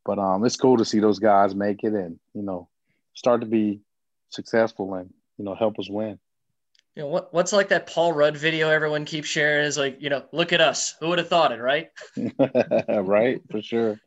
But 0.05 0.19
um, 0.19 0.45
it's 0.45 0.55
cool 0.55 0.77
to 0.77 0.86
see 0.86 0.99
those 0.99 1.19
guys 1.19 1.53
make 1.53 1.83
it 1.83 1.93
and 1.93 2.17
you 2.33 2.41
know 2.41 2.69
start 3.13 3.41
to 3.41 3.47
be 3.47 3.81
successful 4.29 4.93
and 4.93 5.13
you 5.38 5.43
know 5.43 5.53
help 5.53 5.77
us 5.79 5.89
win. 5.89 6.17
You 6.95 7.03
know 7.03 7.10
what, 7.10 7.33
what's 7.33 7.51
like 7.51 7.69
that 7.69 7.88
Paul 7.88 8.13
Rudd 8.13 8.38
video 8.38 8.69
everyone 8.69 9.03
keeps 9.03 9.27
sharing 9.27 9.65
is 9.65 9.77
like 9.77 9.97
you 10.01 10.10
know 10.10 10.23
look 10.31 10.53
at 10.53 10.62
us 10.62 10.95
who 10.99 11.10
would 11.10 11.19
have 11.19 11.27
thought 11.27 11.51
it 11.51 11.60
right 11.60 11.89
right 12.89 13.41
for 13.51 13.62
sure 13.62 13.99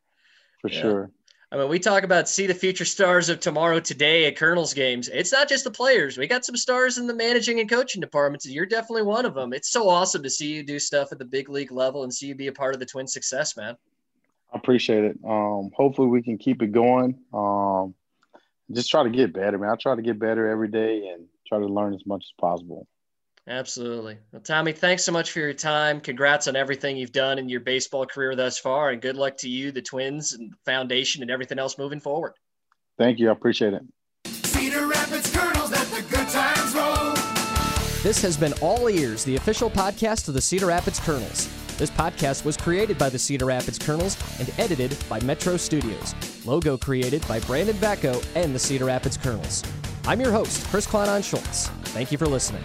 for 0.60 0.70
yeah. 0.70 0.80
sure. 0.80 1.10
I 1.52 1.56
mean, 1.56 1.68
we 1.68 1.80
talk 1.80 2.04
about 2.04 2.28
see 2.28 2.46
the 2.46 2.54
future 2.54 2.84
stars 2.84 3.28
of 3.28 3.40
tomorrow 3.40 3.80
today 3.80 4.26
at 4.26 4.36
Kernels 4.36 4.72
games. 4.72 5.08
It's 5.08 5.32
not 5.32 5.48
just 5.48 5.64
the 5.64 5.70
players. 5.70 6.16
We 6.16 6.28
got 6.28 6.44
some 6.44 6.56
stars 6.56 6.96
in 6.96 7.08
the 7.08 7.14
managing 7.14 7.58
and 7.58 7.68
coaching 7.68 8.00
departments. 8.00 8.48
You're 8.48 8.66
definitely 8.66 9.02
one 9.02 9.26
of 9.26 9.34
them. 9.34 9.52
It's 9.52 9.72
so 9.72 9.88
awesome 9.88 10.22
to 10.22 10.30
see 10.30 10.52
you 10.52 10.62
do 10.62 10.78
stuff 10.78 11.10
at 11.10 11.18
the 11.18 11.24
big 11.24 11.48
league 11.48 11.72
level 11.72 12.04
and 12.04 12.14
see 12.14 12.26
you 12.26 12.36
be 12.36 12.46
a 12.46 12.52
part 12.52 12.74
of 12.74 12.78
the 12.78 12.86
Twin 12.86 13.08
success, 13.08 13.56
man. 13.56 13.76
I 14.52 14.58
appreciate 14.58 15.02
it. 15.02 15.18
Um, 15.26 15.70
hopefully 15.74 16.06
we 16.06 16.22
can 16.22 16.38
keep 16.38 16.62
it 16.62 16.70
going. 16.70 17.18
Um, 17.34 17.94
just 18.70 18.88
try 18.88 19.02
to 19.02 19.10
get 19.10 19.32
better, 19.32 19.58
man. 19.58 19.70
I 19.70 19.74
try 19.74 19.96
to 19.96 20.02
get 20.02 20.20
better 20.20 20.48
every 20.48 20.68
day 20.68 21.08
and 21.08 21.26
try 21.48 21.58
to 21.58 21.66
learn 21.66 21.94
as 21.94 22.06
much 22.06 22.26
as 22.26 22.32
possible. 22.40 22.86
Absolutely. 23.48 24.18
Well, 24.32 24.42
Tommy, 24.42 24.72
thanks 24.72 25.04
so 25.04 25.12
much 25.12 25.32
for 25.32 25.40
your 25.40 25.52
time. 25.52 26.00
Congrats 26.00 26.46
on 26.46 26.56
everything 26.56 26.96
you've 26.96 27.12
done 27.12 27.38
in 27.38 27.48
your 27.48 27.60
baseball 27.60 28.06
career 28.06 28.36
thus 28.36 28.58
far, 28.58 28.90
and 28.90 29.02
good 29.02 29.16
luck 29.16 29.36
to 29.38 29.48
you, 29.48 29.72
the 29.72 29.82
Twins, 29.82 30.34
and 30.34 30.52
foundation, 30.64 31.22
and 31.22 31.30
everything 31.30 31.58
else 31.58 31.78
moving 31.78 32.00
forward. 32.00 32.34
Thank 32.98 33.18
you. 33.18 33.28
I 33.28 33.32
appreciate 33.32 33.72
it. 33.72 33.82
Cedar 34.26 34.86
Rapids 34.86 35.34
Kernels, 35.34 35.70
let 35.70 35.86
the 35.88 36.02
good 36.10 36.28
times 36.28 36.74
roll. 36.74 37.14
This 38.02 38.22
has 38.22 38.36
been 38.36 38.52
All 38.60 38.88
Ears, 38.88 39.24
the 39.24 39.36
official 39.36 39.70
podcast 39.70 40.28
of 40.28 40.34
the 40.34 40.40
Cedar 40.40 40.66
Rapids 40.66 41.00
Kernels. 41.00 41.48
This 41.76 41.90
podcast 41.90 42.44
was 42.44 42.56
created 42.58 42.98
by 42.98 43.08
the 43.08 43.18
Cedar 43.18 43.46
Rapids 43.46 43.78
Kernels 43.78 44.16
and 44.38 44.52
edited 44.58 44.96
by 45.08 45.18
Metro 45.20 45.56
Studios. 45.56 46.14
Logo 46.46 46.76
created 46.76 47.26
by 47.26 47.40
Brandon 47.40 47.76
Vacco 47.76 48.22
and 48.34 48.54
the 48.54 48.58
Cedar 48.58 48.84
Rapids 48.84 49.16
Kernels. 49.16 49.62
I'm 50.06 50.20
your 50.20 50.32
host, 50.32 50.66
Chris 50.68 50.86
Clanon 50.86 51.22
Schultz. 51.22 51.68
Thank 51.92 52.10
you 52.12 52.18
for 52.18 52.26
listening. 52.26 52.62